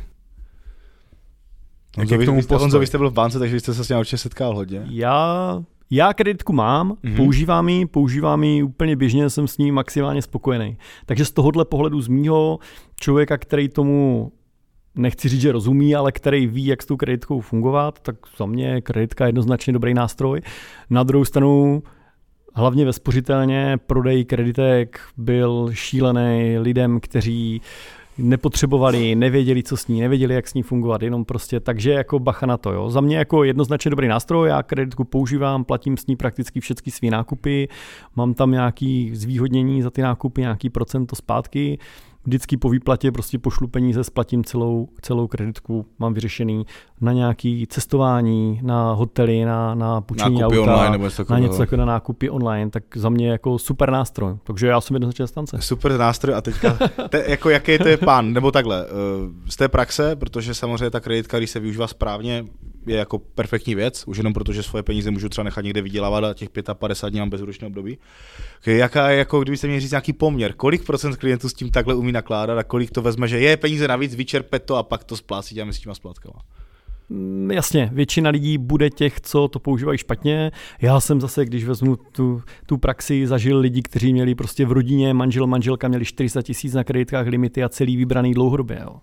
[1.97, 4.17] Honzo, vy, vy, Honzo, vy jste byl v bance, takže jste se s ním určitě
[4.17, 4.85] setkal hodně.
[4.89, 7.15] Já, já kreditku mám, mm-hmm.
[7.15, 10.77] používám ji, používám ji úplně běžně, jsem s ní maximálně spokojený.
[11.05, 12.59] Takže z tohohle pohledu z mýho
[12.99, 14.31] člověka, který tomu
[14.95, 18.81] nechci říct, že rozumí, ale který ví, jak s tou kreditkou fungovat, tak za mě
[18.81, 20.41] kreditka je jednoznačně dobrý nástroj.
[20.89, 21.83] Na druhou stranu
[22.55, 27.61] hlavně ve spořitelně prodej kreditek byl šílený lidem, kteří
[28.17, 32.45] nepotřebovali, nevěděli, co s ní, nevěděli, jak s ní fungovat, jenom prostě, takže jako bacha
[32.45, 32.89] na to, jo.
[32.89, 37.09] Za mě jako jednoznačně dobrý nástroj, já kreditku používám, platím s ní prakticky všechny své
[37.09, 37.67] nákupy,
[38.15, 41.79] mám tam nějaký zvýhodnění za ty nákupy, nějaký procento zpátky,
[42.25, 46.65] vždycky po výplatě prostě pošlu peníze, splatím celou, celou kreditku, mám vyřešený
[47.01, 51.75] na nějaký cestování, na hotely, na, na půjčení nákupy auta, online, nebo na něco jako
[51.75, 54.35] na nákupy online, tak za mě jako super nástroj.
[54.43, 55.57] Takže já jsem jednoznačně stance.
[55.61, 56.77] Super nástroj a teďka,
[57.09, 60.99] te, jako jaký to je pán, nebo takhle, eh, z té praxe, protože samozřejmě ta
[60.99, 62.45] kreditka, když se využívá správně,
[62.87, 66.33] je jako perfektní věc, už jenom protože svoje peníze můžu třeba nechat někde vydělávat a
[66.33, 67.97] těch 55 dní mám bezúročné období.
[68.65, 72.11] Jaká je, jako kdybyste měli říct nějaký poměr, kolik procent klientů s tím takhle umí
[72.11, 75.55] nakládat a kolik to vezme, že je peníze navíc, vyčerpe to a pak to splácí
[75.55, 76.39] děláme s těma splátkama?
[77.09, 80.51] Mm, jasně, většina lidí bude těch, co to používají špatně.
[80.81, 85.13] Já jsem zase, když vezmu tu, tu praxi, zažil lidi, kteří měli prostě v rodině,
[85.13, 88.79] manžel, manželka měli 400 tisíc na kreditkách limity a celý vybraný dlouhodobě.
[88.81, 88.95] Jo.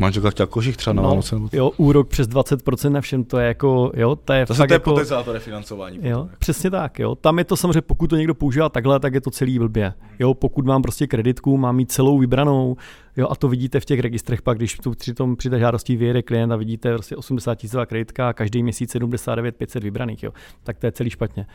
[0.00, 1.36] Manželka chtěla kožich třeba na no, Vánoce.
[1.52, 4.74] Jo, úrok přes 20% na všem, to je jako, jo, to je to fakt to
[5.00, 5.98] je jako, refinancování.
[6.02, 6.30] Jo, jako.
[6.38, 7.14] přesně tak, jo.
[7.14, 9.92] Tam je to samozřejmě, pokud to někdo používá takhle, tak je to celý blbě.
[10.18, 12.76] Jo, pokud mám prostě kreditku, mám mít celou vybranou,
[13.16, 15.96] jo, a to vidíte v těch registrech pak, když tu při tom při té žádosti
[15.96, 20.32] vyjede klient a vidíte prostě 80 tisícová kreditka a každý měsíc 79 500 vybraných, jo,
[20.62, 21.46] tak to je celý špatně.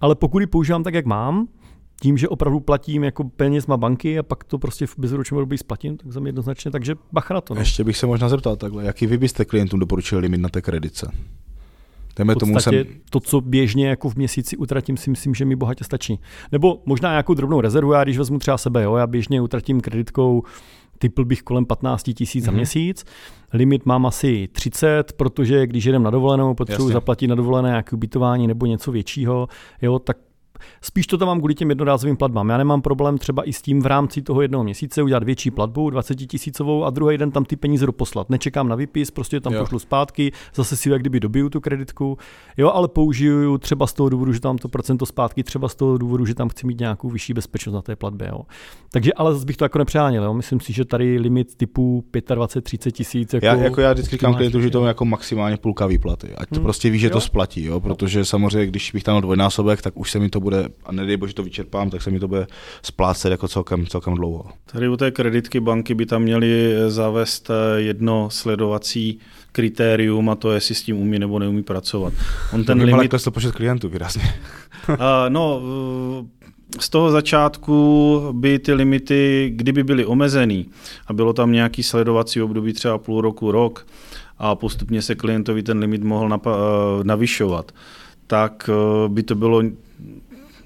[0.00, 1.48] Ale pokud ji používám tak, jak mám,
[2.02, 5.96] tím, že opravdu platím jako penězma banky a pak to prostě v bezročním období splatím,
[5.96, 7.54] tak za mě jednoznačně, takže bacha na to.
[7.54, 7.60] No.
[7.60, 11.10] Ještě bych se možná zeptal takhle, jaký vy byste klientům doporučili limit na té kredice?
[12.16, 15.44] Dejme v tomu podstatě jsem- to, co běžně jako v měsíci utratím, si myslím, že
[15.44, 16.20] mi bohatě stačí.
[16.52, 20.42] Nebo možná nějakou drobnou rezervu, já když vezmu třeba sebe, jo, já běžně utratím kreditkou
[20.98, 22.56] typl bych kolem 15 tisíc za Mhm.
[22.56, 23.04] měsíc.
[23.52, 26.92] Limit mám asi 30, protože když jedem na dovolenou, potřebuji Jasně.
[26.92, 29.48] zaplatit na dovolené nějaké ubytování nebo něco většího,
[29.82, 30.16] jo, tak
[30.82, 32.48] Spíš to tam mám kvůli těm jednorázovým platbám.
[32.48, 35.90] Já nemám problém třeba i s tím v rámci toho jednoho měsíce udělat větší platbu,
[35.90, 38.30] 20 tisícovou a druhý den tam ty peníze doposlat.
[38.30, 39.60] Nečekám na výpis, prostě tam Jo.
[39.60, 42.18] pošlu zpátky, zase si jak kdyby dobiju tu kreditku.
[42.56, 45.98] Jo, ale použiju třeba z toho důvodu, že tam to procento zpátky, třeba z toho
[45.98, 48.28] důvodu, že tam chci mít nějakou vyšší bezpečnost na té platbě.
[48.28, 48.40] Jo.
[48.92, 50.24] Takže ale zase bych to jako nepřáněl.
[50.24, 50.34] Jo.
[50.34, 53.32] Myslím si, že tady limit typu 25-30 tisíc.
[53.34, 56.28] Jako, Já, jako já vždycky říkám klientům, že to je jako maximálně půlka výplaty.
[56.36, 56.62] Ať to Hmm.
[56.64, 57.20] prostě ví, že to Jo.
[57.20, 57.80] splatí, jo?
[57.80, 61.34] protože samozřejmě, když bych tam dvojnásobek, tak už se mi to bude, a nedej bože
[61.34, 62.46] to vyčerpám, tak se mi to bude
[62.82, 64.44] splácet jako celkem, celkem dlouho.
[64.72, 69.18] Tady u té kreditky banky by tam měly zavést eh, jedno sledovací
[69.52, 72.12] kritérium a to je, jestli s tím umí nebo neumí pracovat.
[72.54, 74.22] On ten Ten limit, to počet klientů výrazně.
[74.88, 74.96] uh,
[75.28, 75.60] no,
[76.22, 76.46] eh,
[76.80, 80.66] z toho začátku by ty limity, kdyby byly omezený
[81.06, 83.86] a bylo tam nějaký sledovací období třeba půl roku, rok
[84.38, 87.72] a postupně se klientovi ten limit mohl napa- eh, navyšovat,
[88.26, 89.62] tak eh, by to bylo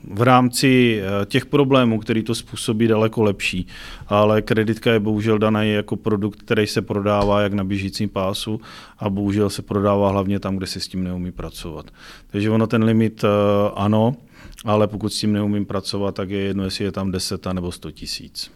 [0.05, 3.67] v rámci eh, těch problémů, který to způsobí, daleko lepší.
[4.07, 8.61] Ale kreditka je bohužel daná jako produkt, který se prodává jak na běžícím pásu
[8.99, 11.91] a bohužel se prodává hlavně tam, kde se s tím neumí pracovat.
[12.27, 13.29] Takže ono ten limit eh,
[13.75, 14.17] ano,
[14.65, 17.91] ale pokud s tím neumím pracovat, tak je jedno, jestli je tam 10 nebo 100
[17.91, 18.51] tisíc.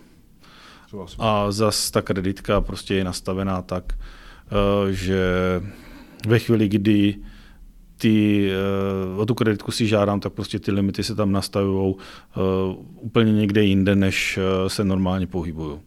[1.19, 5.23] A zas ta kreditka prostě je nastavená tak, eh, že
[6.27, 7.17] ve chvíli, kdy
[7.99, 12.41] ty, eh, o tu kreditku si žádám, tak prostě ty limity se tam nastavují eh,
[13.01, 15.79] úplně někde jinde, než eh, se normálně pohybují.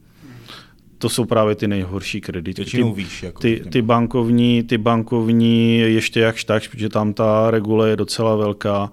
[0.98, 2.62] To jsou právě ty nejhorší kredity.
[2.62, 3.24] Většinou Ty, víš.
[3.24, 8.36] Jako ty, ty, bankovní, ty bankovní ještě jakž tak, protože tam ta regule je docela
[8.36, 8.92] velká,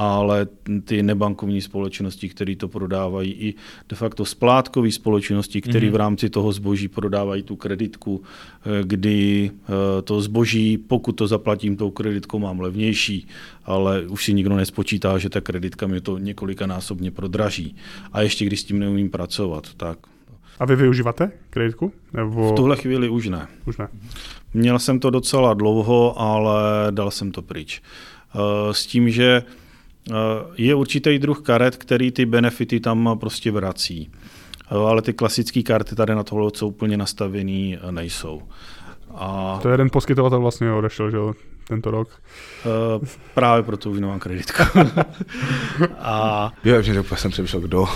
[0.00, 0.46] ale
[0.84, 3.54] ty nebankovní společnosti, které to prodávají, i
[3.88, 5.92] de facto splátkové společnosti, které Mhm.
[5.92, 11.76] v rámci toho zboží prodávají tu kreditku, eh, kdy eh, to zboží, pokud to zaplatím
[11.76, 13.26] tou kreditkou, mám levnější,
[13.64, 17.76] ale už si nikdo nespočítá, že ta kreditka mi to několikanásobně prodraží.
[18.12, 19.98] A ještě když s tím neumím pracovat, tak
[20.58, 21.92] A vy využíváte kreditku?
[22.12, 23.46] Nebo v tuhle chvíli už ne.
[23.66, 23.88] už ne?
[24.54, 27.82] Měl jsem to docela dlouho, ale dal jsem to pryč.
[28.34, 29.42] Eh, S tím, že
[30.54, 34.10] je určitý druh karet, který ty benefity tam prostě vrací.
[34.70, 38.42] Eh, Ale ty klasické karty tady na tohle co úplně nastavený eh, nejsou.
[39.14, 41.32] A To je jeden poskytovatel vlastně odešel, že jo,
[41.68, 42.08] tento rok.
[42.64, 44.62] eh, právě proto už nemám kreditku.
[45.98, 47.86] a, Jo, že úplně jsem přemýšlel, kdo.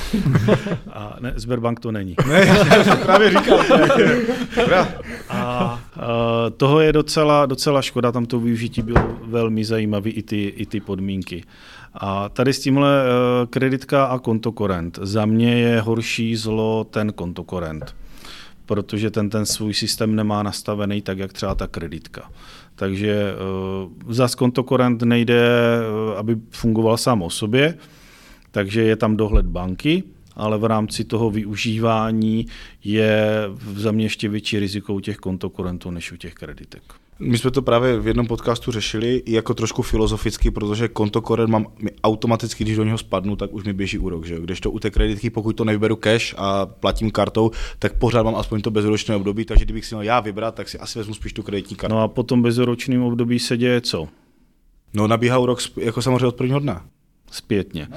[0.92, 2.14] a ne, Sberbank to není.
[2.28, 3.58] ne, já jsem právě říkal.
[5.28, 6.02] A uh,
[6.56, 10.80] toho je docela, docela škoda, tam to využití bylo velmi zajímavé, i ty, i ty
[10.80, 11.44] podmínky.
[11.95, 14.99] A tady s tímhle uh, kreditka a kontokorent.
[15.03, 17.97] Za mě je horší zlo ten kontokorent,
[18.66, 22.30] protože ten ten svůj systém nemá nastavený tak, jak třeba ta kreditka.
[22.74, 23.34] Takže
[24.05, 25.49] uh, zas kontokorent nejde,
[26.11, 27.74] uh, aby fungoval sám o sobě,
[28.51, 30.03] takže je tam dohled banky,
[30.36, 32.47] ale v rámci toho využívání
[32.84, 33.43] je
[33.76, 36.82] za mě ještě větší riziko u těch kontokorentů než u těch kreditek.
[37.18, 41.66] My jsme to právě v jednom podcastu řešili i jako trošku filozoficky, protože kontokorent mám
[41.78, 44.40] mi automaticky, když do něho spadnu, tak už mi běží úrok, že jo?
[44.40, 48.62] Kdežto u té kreditky, pokud to nevyberu cash a platím kartou, tak pořád mám aspoň
[48.62, 51.42] to bezročné období, takže kdybych si měl já vybrat, tak si asi vezmu spíš tu
[51.42, 51.94] kreditní kartu.
[51.94, 54.08] No a potom bezročným období se děje co?
[54.94, 56.80] No nabíhá úrok jako samozřejmě od prvního dne.
[57.30, 57.88] Zpětně.
[57.88, 57.96] Uh,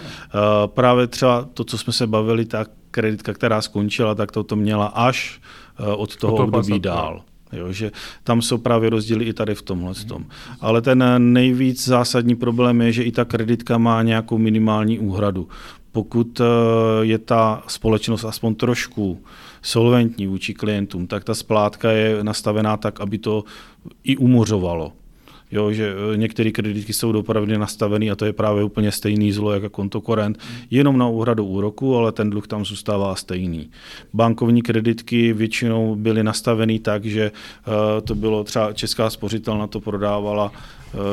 [0.68, 4.86] právě třeba to, co jsme se bavili, ta kreditka, která skončila, tak to, to měla
[4.86, 5.42] až
[5.80, 7.22] uh, od toho Od toho období pasa, dál.
[7.56, 7.92] Jo, že
[8.24, 10.26] tam jsou právě rozdíly i tady v tomhle tom.
[10.62, 11.04] Ale ten
[11.34, 15.48] nejvíc zásadní problém je, že i ta kreditka má nějakou minimální úhradu.
[15.92, 16.46] Pokud eh,
[17.02, 19.24] je ta společnost aspoň trošku
[19.62, 23.44] solventní vůči klientům, tak ta splátka je nastavená tak, aby to
[24.04, 24.94] i umořovalo.
[25.52, 29.54] Jo, že eh, některé kreditky jsou opravdu nastavené a to je právě úplně stejný zlo
[29.54, 30.40] jako kontokorent,
[30.72, 33.70] jenom na úhradu úroku, ale ten dluh tam zůstává stejný.
[34.14, 40.52] Bankovní kreditky většinou byly nastaveny tak, že eh, to bylo třeba Česká spořitelna to prodávala,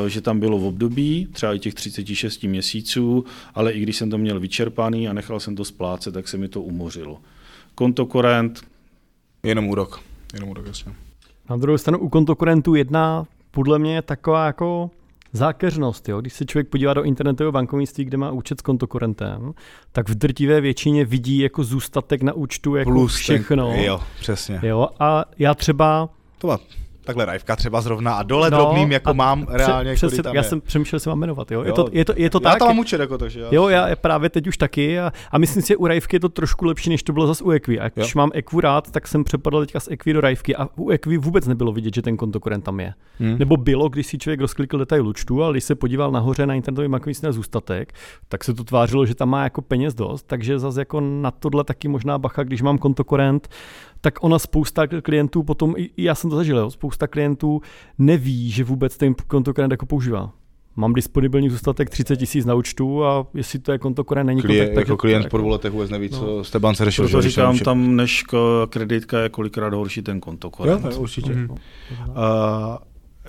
[0.05, 3.25] eh, že tam bylo v období, třeba i těch 36 měsíců,
[3.55, 6.47] ale i když jsem to měl vyčerpaný a nechal jsem to splácet, tak se mi
[6.47, 7.19] to umořilo.
[7.75, 8.61] Kontokorent,
[9.45, 9.99] Jenom úrok.
[10.33, 10.93] Jenom úrok, jasně.
[11.49, 14.89] Na druhou stranu u kontokorentů jedna podle mě je taková jako
[15.33, 16.09] zákeřnost.
[16.09, 16.21] Jo?
[16.21, 19.53] Když se člověk podívá do internetového bankovnictví, kde má účet s kontokorentem,
[19.91, 23.71] tak v drtivé většině vidí jako zůstatek na účtu jako Plus všechno.
[23.71, 24.59] Ten, jo, přesně.
[24.63, 24.87] Jo?
[24.99, 26.57] A já třeba To má
[27.05, 30.41] takhle rajvka třeba zrovna a dole no, drobným, jako a mám reálně, přes, tam Já
[30.41, 30.49] je.
[30.49, 31.61] jsem přemýšlel, jestli mám jmenovat, jo?
[31.61, 31.75] Je, jo.
[31.75, 32.53] To, je, to, je to já tak?
[32.53, 35.11] Já to mám učit jako to, že já Jo, já právě teď už taky a,
[35.31, 37.51] a myslím si, že u rajvky je to trošku lepší, než to bylo zase u
[37.51, 37.79] Equi.
[37.79, 38.19] A když jo.
[38.19, 41.47] mám Equi rád, tak jsem přepadl teďka z Equi do rajvky a u Equi vůbec
[41.47, 42.93] nebylo vidět, že ten kontokorent tam je.
[43.19, 43.37] Hmm.
[43.39, 46.87] Nebo bylo, když si člověk rozklikl detail účtu, ale když se podíval nahoře na internetový
[46.87, 47.93] bankovní zůstatek,
[48.29, 51.63] tak se to tvářilo, že tam má jako peněz dost, takže zase jako na tohle
[51.63, 53.49] taky možná bacha, když mám kontokorent,
[54.01, 57.61] tak ona spousta klientů potom, i já jsem to zažil, jo, spousta klientů
[57.97, 60.31] neví, že vůbec ten kontokorent jako používá.
[60.75, 64.67] Mám disponibilní zůstatek 30 tisíc na účtu a jestli to je konto, které není Klient,
[64.67, 66.19] kontakt, jako klient po dvou letech vůbec neví, no.
[66.19, 67.09] co jste bance řešil.
[67.09, 68.23] To říkám, tam než
[68.69, 70.51] kreditka je kolikrát horší ten konto.
[70.65, 71.33] Jo, určitě.
[71.33, 71.49] Mm.
[71.49, 71.57] Uh,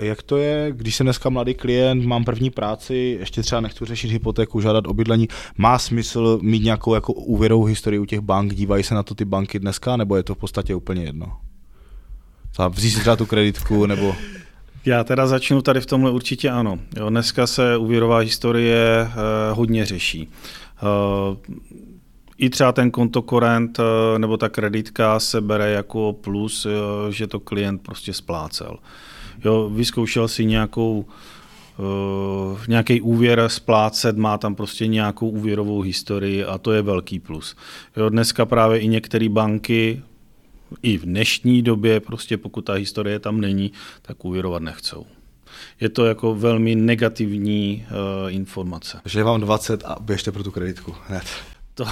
[0.01, 4.11] jak to je, když jsem dneska mladý klient, mám první práci, ještě třeba nechci řešit
[4.11, 8.83] hypotéku, žádat o bydlení, má smysl mít nějakou jako úvěrovou historii u těch bank, dívají
[8.85, 11.33] se na to ty banky dneska, nebo je to v podstatě úplně jedno?
[12.69, 14.17] Vzít si třeba tu kreditku, nebo...
[14.85, 16.79] Já teda začnu tady v tomhle určitě ano.
[16.97, 19.13] Jo, dneska se úvěrová historie eh,
[19.53, 20.29] hodně řeší.
[20.83, 21.37] Eh,
[22.39, 27.41] I třeba ten kontokorent eh, nebo ta kreditka se bere jako plus, eh, že to
[27.41, 28.77] klient prostě splácel.
[29.45, 31.05] Jo, vyzkoušel si nějakou
[31.79, 37.57] Uh, nějaký úvěr splácet, má tam prostě nějakou úvěrovou historii a to je velký plus.
[37.97, 40.03] Jo, dneska právě i některé banky,
[40.83, 45.07] i v dnešní době, prostě pokud ta historie tam není, tak úvěrovat nechcou.
[45.81, 49.01] Je to jako velmi negativní uh, informace.
[49.05, 51.25] Že vám 20 a běžte pro tu kreditku hned.
[51.75, 51.85] To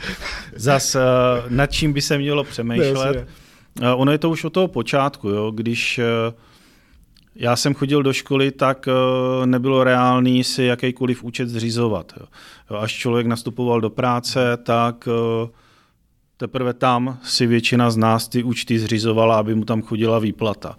[0.56, 1.00] zas uh,
[1.48, 3.28] nad čím by se mělo přemýšlet.
[3.80, 6.34] Uh, ono je to už od toho počátku, jo, když uh,
[7.34, 12.12] já jsem chodil do školy, tak uh, nebylo reálný si jakýkoliv účet zřizovat.
[12.20, 12.26] Jo.
[12.70, 15.08] Jo, až člověk nastupoval do práce, tak
[15.42, 15.48] uh,
[16.40, 20.78] teprve tam si většina z nás ty účty zřizovala, aby mu tam chodila výplata.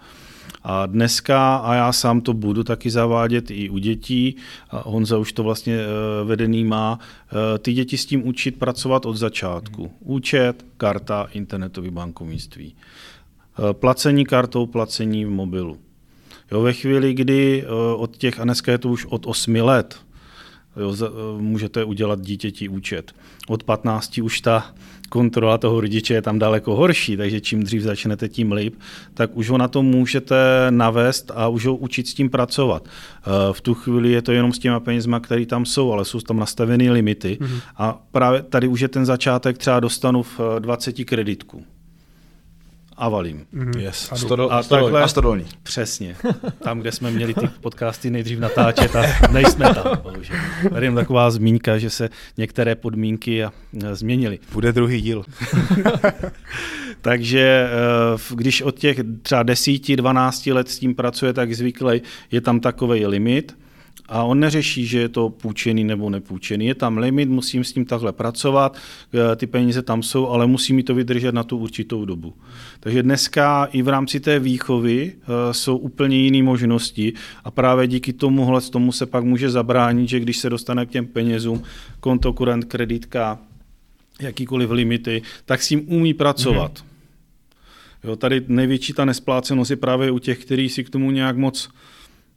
[0.63, 4.35] A dneska, a já sám to budu taky zavádět i u dětí,
[4.69, 5.85] a Honza už to vlastně e,
[6.23, 9.91] vedený má, e, ty děti s tím učit pracovat od začátku.
[9.99, 12.75] Účet, karta, internetový bankovnictví.
[12.75, 15.77] E, placení kartou, placení v mobilu.
[16.51, 19.99] Jo, ve chvíli, kdy od těch, a dneska je to už od 8 let,
[20.77, 20.95] jo,
[21.37, 23.11] můžete udělat dítěti účet.
[23.47, 24.73] Od 15 už ta
[25.11, 28.75] kontrola toho rodiče je tam daleko horší, takže čím dřív začnete, tím líp,
[29.13, 30.35] tak už ho na to můžete
[30.69, 32.87] navést a už ho učit s tím pracovat.
[32.87, 36.19] Eh, v tu chvíli je to jenom s těma penězma, které tam jsou, ale jsou
[36.19, 37.59] tam nastavené limity mm-hmm.
[37.77, 41.63] a právě tady už je ten začátek, třeba dostanu v 20 eh, kreditků
[43.01, 43.45] a valím.
[43.53, 43.79] Mm-hmm.
[43.79, 44.11] Yes.
[44.11, 45.45] A, Stodol, a, takhle, a stodolní.
[45.63, 46.15] Přesně.
[46.63, 50.35] Tam, kde jsme měli ty podcasty nejdřív natáčet a nejsme tam, bohužel.
[50.69, 53.51] Tady je taková zmínka, že se některé podmínky a
[53.91, 54.39] změnily.
[54.53, 55.23] Bude druhý díl.
[57.01, 61.99] Takže eh, když od těch třeba 10-12 let s tím pracuje, tak zvykle
[62.31, 63.60] je tam takový limit
[64.11, 66.65] a on neřeší, že je to půjčený nebo nepůjčený.
[66.65, 68.77] Je tam limit, musím s tím takhle pracovat,
[69.13, 72.33] eh, ty peníze tam jsou, ale musí mi to vydržet na tu určitou dobu.
[72.79, 78.13] Takže dneska i v rámci té výchovy eh, jsou úplně jiné možnosti a právě díky
[78.13, 81.63] tomuhle tomu se pak může zabránit, že když se dostane k těm penězům,
[81.99, 83.39] konto, kurent, kreditka,
[84.21, 86.73] jakýkoliv limity, tak s tím umí pracovat.
[86.73, 86.85] Mm-hmm.
[88.03, 91.69] Jo, tady největší ta nesplácenost je právě u těch, kteří si k tomu nějak moc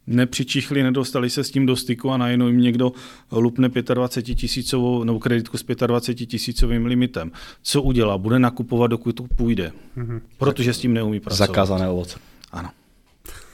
[0.07, 2.93] nepřičichli, nedostali se s tím do styku a najednou jim někdo
[3.33, 7.33] lupne 25 tisícovou nebo kreditku s 25 tisícovým limitem.
[7.63, 8.19] Co udělá?
[8.19, 9.73] Bude nakupovat, dokud to půjde.
[9.97, 10.21] Mm-hmm.
[10.39, 11.47] Protože s tím neumí pracovat.
[11.47, 12.19] Zakázané ovoce.
[12.53, 12.71] Ano.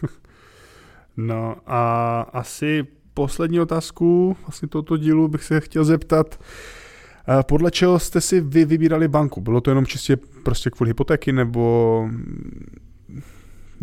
[1.16, 6.40] no a asi poslední otázku vlastně tohoto dílu bych se chtěl zeptat.
[7.28, 9.40] Eh, podle čeho jste si vy vybírali banku?
[9.40, 12.08] Bylo to jenom čistě prostě kvůli hypotéky nebo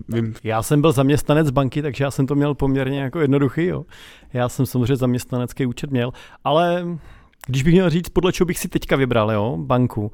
[0.09, 0.33] Vím.
[0.43, 3.65] Já jsem byl zaměstnanec banky, takže já jsem to měl poměrně jako jednoduchý.
[3.65, 3.85] Jo.
[4.33, 6.11] Já jsem samozřejmě zaměstnanecký účet měl,
[6.43, 6.85] ale
[7.47, 10.11] když bych měl říct, podle čeho bych si teďka vybral jo, banku,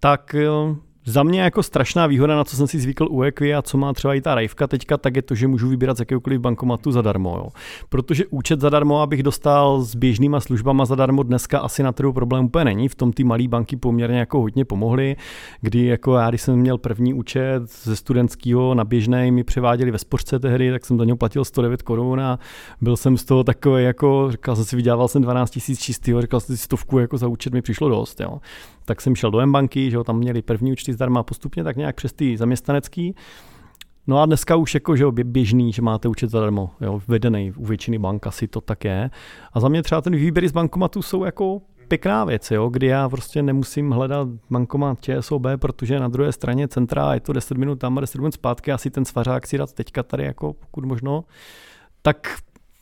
[0.00, 0.76] tak jo,
[1.06, 3.92] za mě jako strašná výhoda, na co jsem si zvykl u Equi a co má
[3.92, 7.36] třeba i ta Rajvka teďka, tak je to, že můžu vybírat z jakéhokoliv bankomatu zadarmo.
[7.36, 7.48] Jo.
[7.88, 12.64] Protože účet zadarmo, abych dostal s běžnýma službama zadarmo, dneska asi na trhu problém úplně
[12.64, 12.88] není.
[12.88, 15.16] V tom ty malé banky poměrně jako hodně pomohly,
[15.60, 19.98] kdy jako já, když jsem měl první účet ze studentského na běžné, mi převáděli ve
[19.98, 22.38] spořce tehdy, tak jsem za něj platil 109 korun a
[22.80, 26.40] byl jsem z toho takový jako, říkal jsem si, vydělával jsem 12 tisíc čistého, říkal
[26.40, 28.20] jsem si stovku jako za účet mi přišlo dost.
[28.20, 28.40] Jo
[28.86, 31.96] tak jsem šel do M-banky, že jo, tam měli první účty zdarma postupně, tak nějak
[31.96, 33.14] přes ty zaměstnanecký.
[34.06, 37.64] No a dneska už jako, že jo, běžný, že máte účet zadarmo, jo, vedený u
[37.64, 39.10] většiny bank asi to tak je.
[39.52, 43.08] A za mě třeba ten výběry z bankomatu jsou jako pěkná věc, jo, kdy já
[43.08, 47.98] prostě nemusím hledat bankomat ČSOB, protože na druhé straně centra je to 10 minut tam
[47.98, 51.24] a 10 minut zpátky, asi ten svařák si dát teďka tady jako pokud možno,
[52.02, 52.38] tak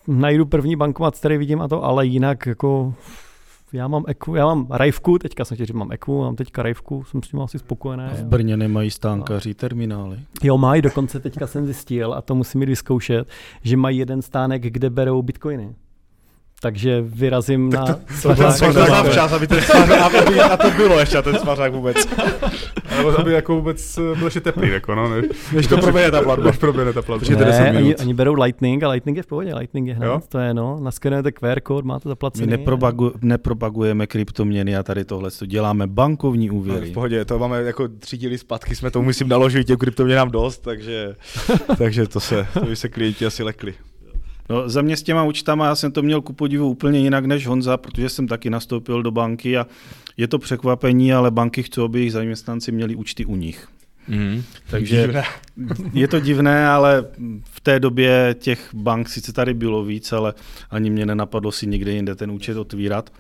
[0.09, 2.95] najdu první bankomat, který vidím a to, ale jinak jako
[3.75, 7.05] já mám Eku, já mám Rajvku, teďka jsem chtěl říct, mám Eku, mám teďka Rajvku,
[7.05, 8.05] jsem s tím asi spokojený.
[8.05, 10.19] A v Brně nemají stánkaří terminály.
[10.43, 13.29] Jo, mají, dokonce teďka jsem zjistil, a to musím mít vyzkoušet,
[13.63, 15.75] že mají jeden stánek, kde berou bitcoiny
[16.65, 19.05] takže vyrazím tak to, na to, svařák.
[19.05, 22.09] To včas, aby ten svařák, aby a to bylo ještě ten svařák vůbec.
[22.99, 26.23] Ale aby jako vůbec eh, byl ještě teplý, jako no, než, než to proběhne ta
[26.23, 26.47] platba.
[26.47, 27.37] Než proběhne ta platba.
[27.37, 30.21] Ne, oni, oni, berou Lightning a Lightning je v pohodě, Lightning je hned, jo?
[30.29, 32.47] to je no, naskenujete QR kód, máte zaplacený.
[32.47, 36.87] My nepropagu, nepropagujeme kryptoměny a tady tohle, to děláme bankovní úvěry.
[36.87, 40.31] No, v pohodě, to máme jako tři díly zpátky, jsme to musím naložit, těch kryptoměnám
[40.31, 41.15] dost, takže,
[41.79, 43.75] takže to se, to by se klienti asi lekli.
[44.51, 47.47] No, za mě s těma účtama, já jsem to měl ku podivu úplně jinak než
[47.47, 49.67] Honza, protože jsem taky nastoupil do banky a
[50.17, 53.69] je to překvapení, ale banky chcou, aby jejich zaměstnanci měli účty u nich.
[54.09, 55.25] Mm, Takže divné.
[55.93, 57.07] je to divné, ale
[57.45, 60.35] v té době těch bank sice tady bylo víc, ale
[60.71, 63.11] ani mě nenapadlo si někde jinde ten účet otvírat.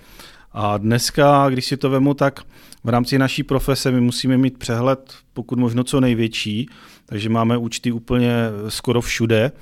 [0.52, 2.40] A dneska, když si to vemu, tak
[2.84, 6.68] v rámci naší profese my musíme mít přehled, pokud možno co největší,
[7.06, 8.32] takže máme účty úplně
[8.68, 9.52] skoro všude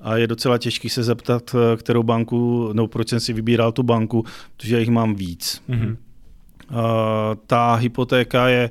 [0.00, 3.82] a je docela těžký se zeptat, eh, kterou banku, nebo proč jsem si vybíral tu
[3.82, 4.24] banku,
[4.56, 5.62] protože jich mám víc.
[5.68, 5.96] Mm-hmm.
[6.70, 6.76] Uh,
[7.46, 8.70] ta hypotéka je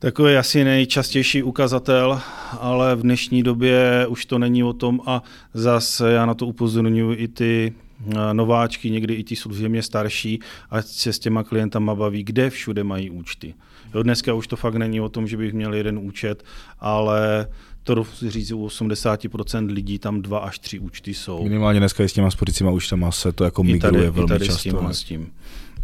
[0.00, 2.20] takový asi nejčastější ukazatel,
[2.60, 5.22] ale v dnešní době už to není o tom a
[5.54, 7.72] zase já na to upozorňuji i ty
[8.08, 10.40] eh, nováčky, někdy i ti služebně starší,
[10.70, 13.54] ať se s těma klientama baví, kde všude mají účty.
[13.94, 16.44] Jo, dneska už to fakt není o tom, že bych měl jeden účet,
[16.78, 17.46] ale
[17.94, 21.42] to říct, u 80% lidí tam dva až tři účty jsou.
[21.42, 24.28] Minimálně dneska i s těma spořícíma účtama se to jako migruje I tady, velmi i
[24.28, 24.60] tady často.
[24.60, 25.28] S tím, s tím.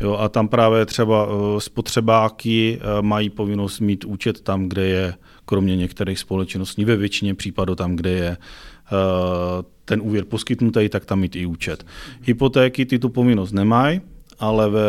[0.01, 5.15] Jo, a tam právě třeba uh, spotřebáky uh, mají povinnost mít účet tam, kde je,
[5.45, 8.97] kromě některých společností, ve většině případů tam, kde je uh,
[9.85, 11.87] ten úvěr poskytnutý, tak tam mít i účet.
[12.23, 14.01] Hypotéky ty tu povinnost nemají,
[14.39, 14.81] ale ve,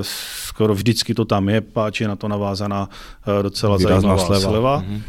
[0.00, 2.88] skoro vždycky to tam je, páč je na to navázaná
[3.42, 4.50] docela Výrazná zajímavá sleva.
[4.50, 4.82] sleva.
[4.82, 5.02] Mm-hmm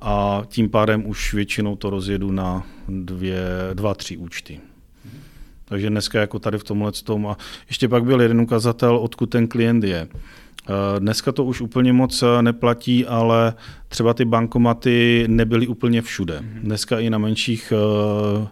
[0.00, 3.40] a tím pádem už většinou to rozjedu na dvě,
[3.74, 4.60] dva, tři účty.
[5.64, 7.26] Takže dneska jako tady v tomhle tom.
[7.26, 7.36] A
[7.68, 10.08] ještě pak byl jeden ukazatel, odkud ten klient je.
[10.68, 13.54] Eh, dneska to už úplně moc eh, neplatí, ale
[13.88, 16.40] třeba ty bankomaty nebyly úplně všude.
[16.40, 16.60] Mhm.
[16.62, 18.46] Dneska i na menších eh,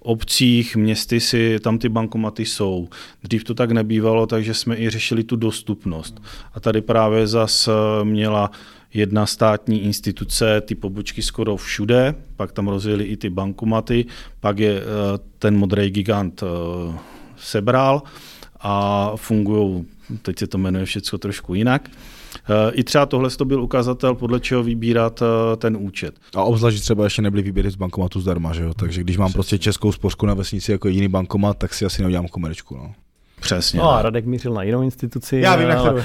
[0.00, 2.88] obcích, městy si tam ty bankomaty jsou.
[3.22, 6.22] Dřív to tak nebývalo, takže jsme i řešili tu dostupnost.
[6.54, 7.68] A tady právě zas
[8.02, 8.50] měla
[8.94, 14.04] jedna státní instituce ty pobočky skoro všude, pak tam rozjeli i ty bankomaty,
[14.40, 14.84] pak je eh,
[15.38, 16.98] ten modrý gigant eh,
[17.36, 18.02] sebral
[18.60, 19.86] a fungují,
[20.22, 21.90] teď se to jmenuje všechno trošku jinak.
[21.90, 25.22] Eh, I třeba tohle to byl ukazatel, podle čeho vybírat
[25.56, 26.14] ten účet.
[26.34, 28.74] A obzvlášť třeba ještě nebyly výběry z bankomatu zdarma, že jo?
[28.74, 32.28] Takže když mám prostě českou spořku na vesnici jako jiný bankomat, tak si asi neudělám
[32.28, 32.76] komerčku.
[32.76, 32.94] No.
[33.54, 33.80] Přesně.
[33.80, 35.36] No a Radek mířil na jinou instituci.
[35.36, 36.04] Já vím, ale,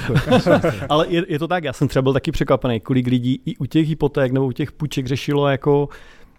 [0.88, 3.66] ale je, je, to tak, já jsem třeba byl taky překvapený, kolik lidí i u
[3.66, 5.88] těch hypoték nebo u těch půjček řešilo jako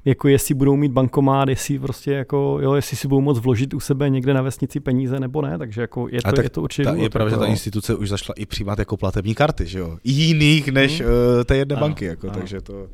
[0.06, 3.80] jako jestli budou mít bankomát, jestli prostě jako, jo, jestli si budou moct vložit u
[3.80, 6.89] sebe někde na vesnici peníze nebo ne, takže jako je to, tak je to určitě.
[6.89, 9.97] Ta, je pravda, že ta instituce už zašla i přijímat jako platební karty, že jo,
[10.03, 11.10] jiných než hmm.
[11.10, 12.38] uh, té jedné ano, banky, jako, ano.
[12.38, 12.88] takže to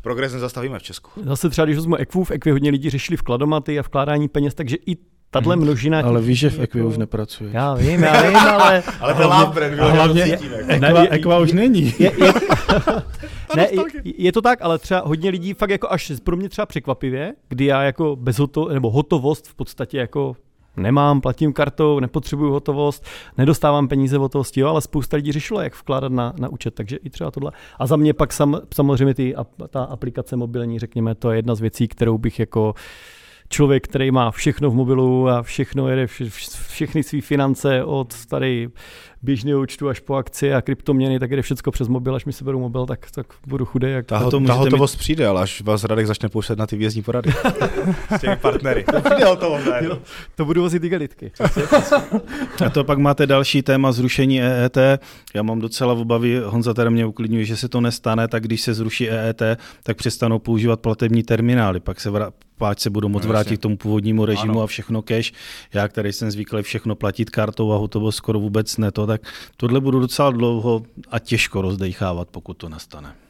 [0.00, 1.10] progres nezastavíme v Česku.
[1.24, 4.76] Zase třeba, když vezmu Equ, v Equi hodně lidí řešili vkladomaty a vkládání peněz, takže
[4.86, 4.96] i
[5.32, 5.64] tahle hmm.
[5.64, 6.00] množina...
[6.00, 6.88] Ale víš, že v Equi jako...
[6.88, 7.50] už nepracuje.
[7.52, 8.82] Já vím, já vím, ale...
[9.00, 11.94] ale to love brand, hlavně Equa, Equa už není.
[11.98, 12.32] Je, je,
[13.56, 16.66] ne, je, je, to tak, ale třeba hodně lidí fakt jako až pro mě třeba
[16.66, 20.36] překvapivě, kdy já jako bez hoto, nebo hotovost v podstatě jako
[20.76, 23.06] nemám, platím kartou, nepotřebuju hotovost,
[23.38, 26.96] nedostávám peníze v hotovosti, jo, ale spousta lidí řešilo, jak vkládat na, na účet, takže
[26.96, 27.52] i třeba tohle.
[27.78, 29.34] A za mě pak sam, samozřejmě ty,
[29.70, 32.74] ta aplikace mobilní, řekněme, to je jedna z věcí, kterou bych jako
[33.52, 36.24] člověk, který má všechno v mobilu a všechno jede, vše,
[36.68, 38.68] všechny své finance od tady
[39.22, 42.44] běžného účtu až po akci a kryptoměny, tak jde všechno přes mobil, až mi se
[42.44, 43.86] beru mobil, tak, tak budu chudý.
[43.90, 44.06] Jak...
[44.06, 44.98] Ta, to ta hotovost mít...
[44.98, 47.30] přijde, ale až vás Radek začne pouštět na ty vězní porady.
[48.16, 48.84] S těmi partnery.
[48.84, 49.66] To přijde hotovost.
[49.80, 49.98] Jo,
[50.36, 51.32] to budu vozit igelitky.
[52.66, 54.78] a to pak máte další téma zrušení EET.
[55.34, 58.60] Já mám docela v obavy, Honza tady mě uklidňuje, že se to nestane, tak když
[58.60, 59.42] se zruší EET,
[59.82, 61.80] tak přestanou používat platební terminály.
[61.80, 64.62] Pak se vra- páč se budou moc no, vrátit k tomu původnímu režimu ano.
[64.62, 65.32] a všechno cash.
[65.74, 69.20] Já, který jsem zvyklý všechno platit kartou a hotovo skoro vůbec ne to, tak
[69.56, 73.21] tohle budu docela dlouho a těžko rozdechávat, pokud to nastane.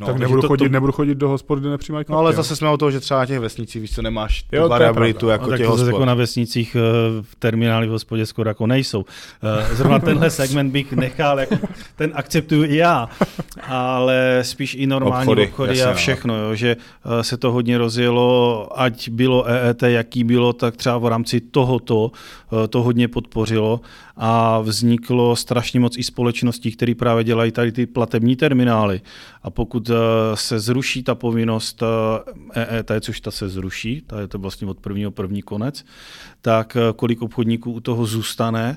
[0.00, 2.56] No, tak nebudu, to- chodit, to- nebudu chodit do hospody, kde nepřijímají No ale zase
[2.56, 4.68] jsme o toho, že třeba na těch vesnicích, víš co, nemáš tu Jo, to je
[4.68, 5.86] variabilitu jako tak těch hospod.
[5.86, 6.80] jako na vesnicích eh,
[7.22, 9.04] v terminály v hospodě skoro jako nejsou.
[9.70, 11.56] Eh, Zrovna tenhle segment bych nechal, jako
[11.96, 13.08] ten akceptuju i já,
[13.62, 15.94] ale spíš i normální Obchody, obchody, jasně, a no.
[15.96, 16.76] všechno, jo, že
[17.20, 22.10] eh, se to hodně rozjelo, ať bylo EET, jaký bylo, tak třeba v rámci tohoto
[22.68, 23.80] to hodně podpořilo
[24.16, 29.00] a vzniklo strašně moc i společností, které právě dělají tady ty platební terminály.
[29.42, 29.94] A pokud eh,
[30.34, 31.82] se zruší ta povinnost
[32.54, 35.84] eh, EET, což ta se zruší, ta je to vlastně od prvního první konec,
[36.42, 38.76] tak eh, kolik obchodníků u toho zůstane,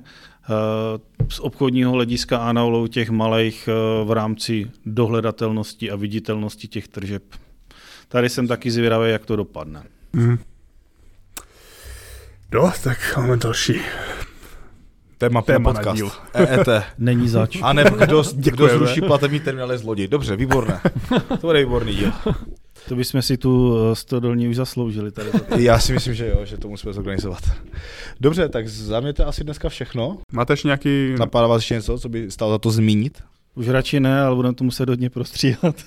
[1.30, 3.70] z obchodního hlediska a na úlohu těch malých
[4.04, 7.24] v rámci dohledatelnosti a viditelnosti těch tržeb.
[8.08, 9.84] Tady jsem taky zvědavý, jak to dopadne.
[10.14, 10.40] Mhm.
[12.54, 13.82] No, tak máme další.
[15.22, 15.96] Téma, Téma na na podcast.
[15.98, 16.12] díl.
[16.34, 16.68] EET.
[16.98, 17.58] Není zač.
[17.62, 20.08] A ne, kdo, kdo zruší platební terminály zloděj.
[20.08, 20.82] Dobře, výborné.
[21.42, 22.12] To bude výborný díl.
[22.90, 25.12] To bychom si tu eh, stodolní už zasloužili.
[25.12, 25.30] Tady.
[25.58, 27.42] Já si myslím, že jo, že to musíme zorganizovat.
[28.20, 30.18] Dobře, tak za mě to je asi dneska všechno.
[30.32, 31.16] Máte ještě nějaký...
[31.20, 33.24] Napadá vás ještě něco, co by stálo za to zmínit?
[33.56, 35.76] Už radši ne, ale budeme to muset hodně prostříhat.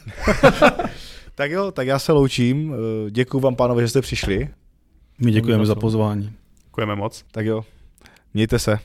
[1.37, 2.75] Tak jo, tak já se loučím.
[2.75, 4.49] Eh, Děkuji vám, pánové, že jste přišli.
[5.19, 6.33] My děkujeme za pozvání.
[6.65, 7.25] Děkujeme moc.
[7.33, 7.65] Tak jo,
[8.35, 8.79] mějte se.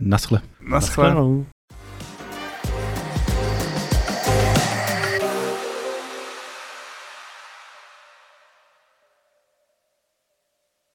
[0.00, 0.42] Naschle.
[0.60, 1.04] Naschle.
[1.04, 1.46] Naschledanou.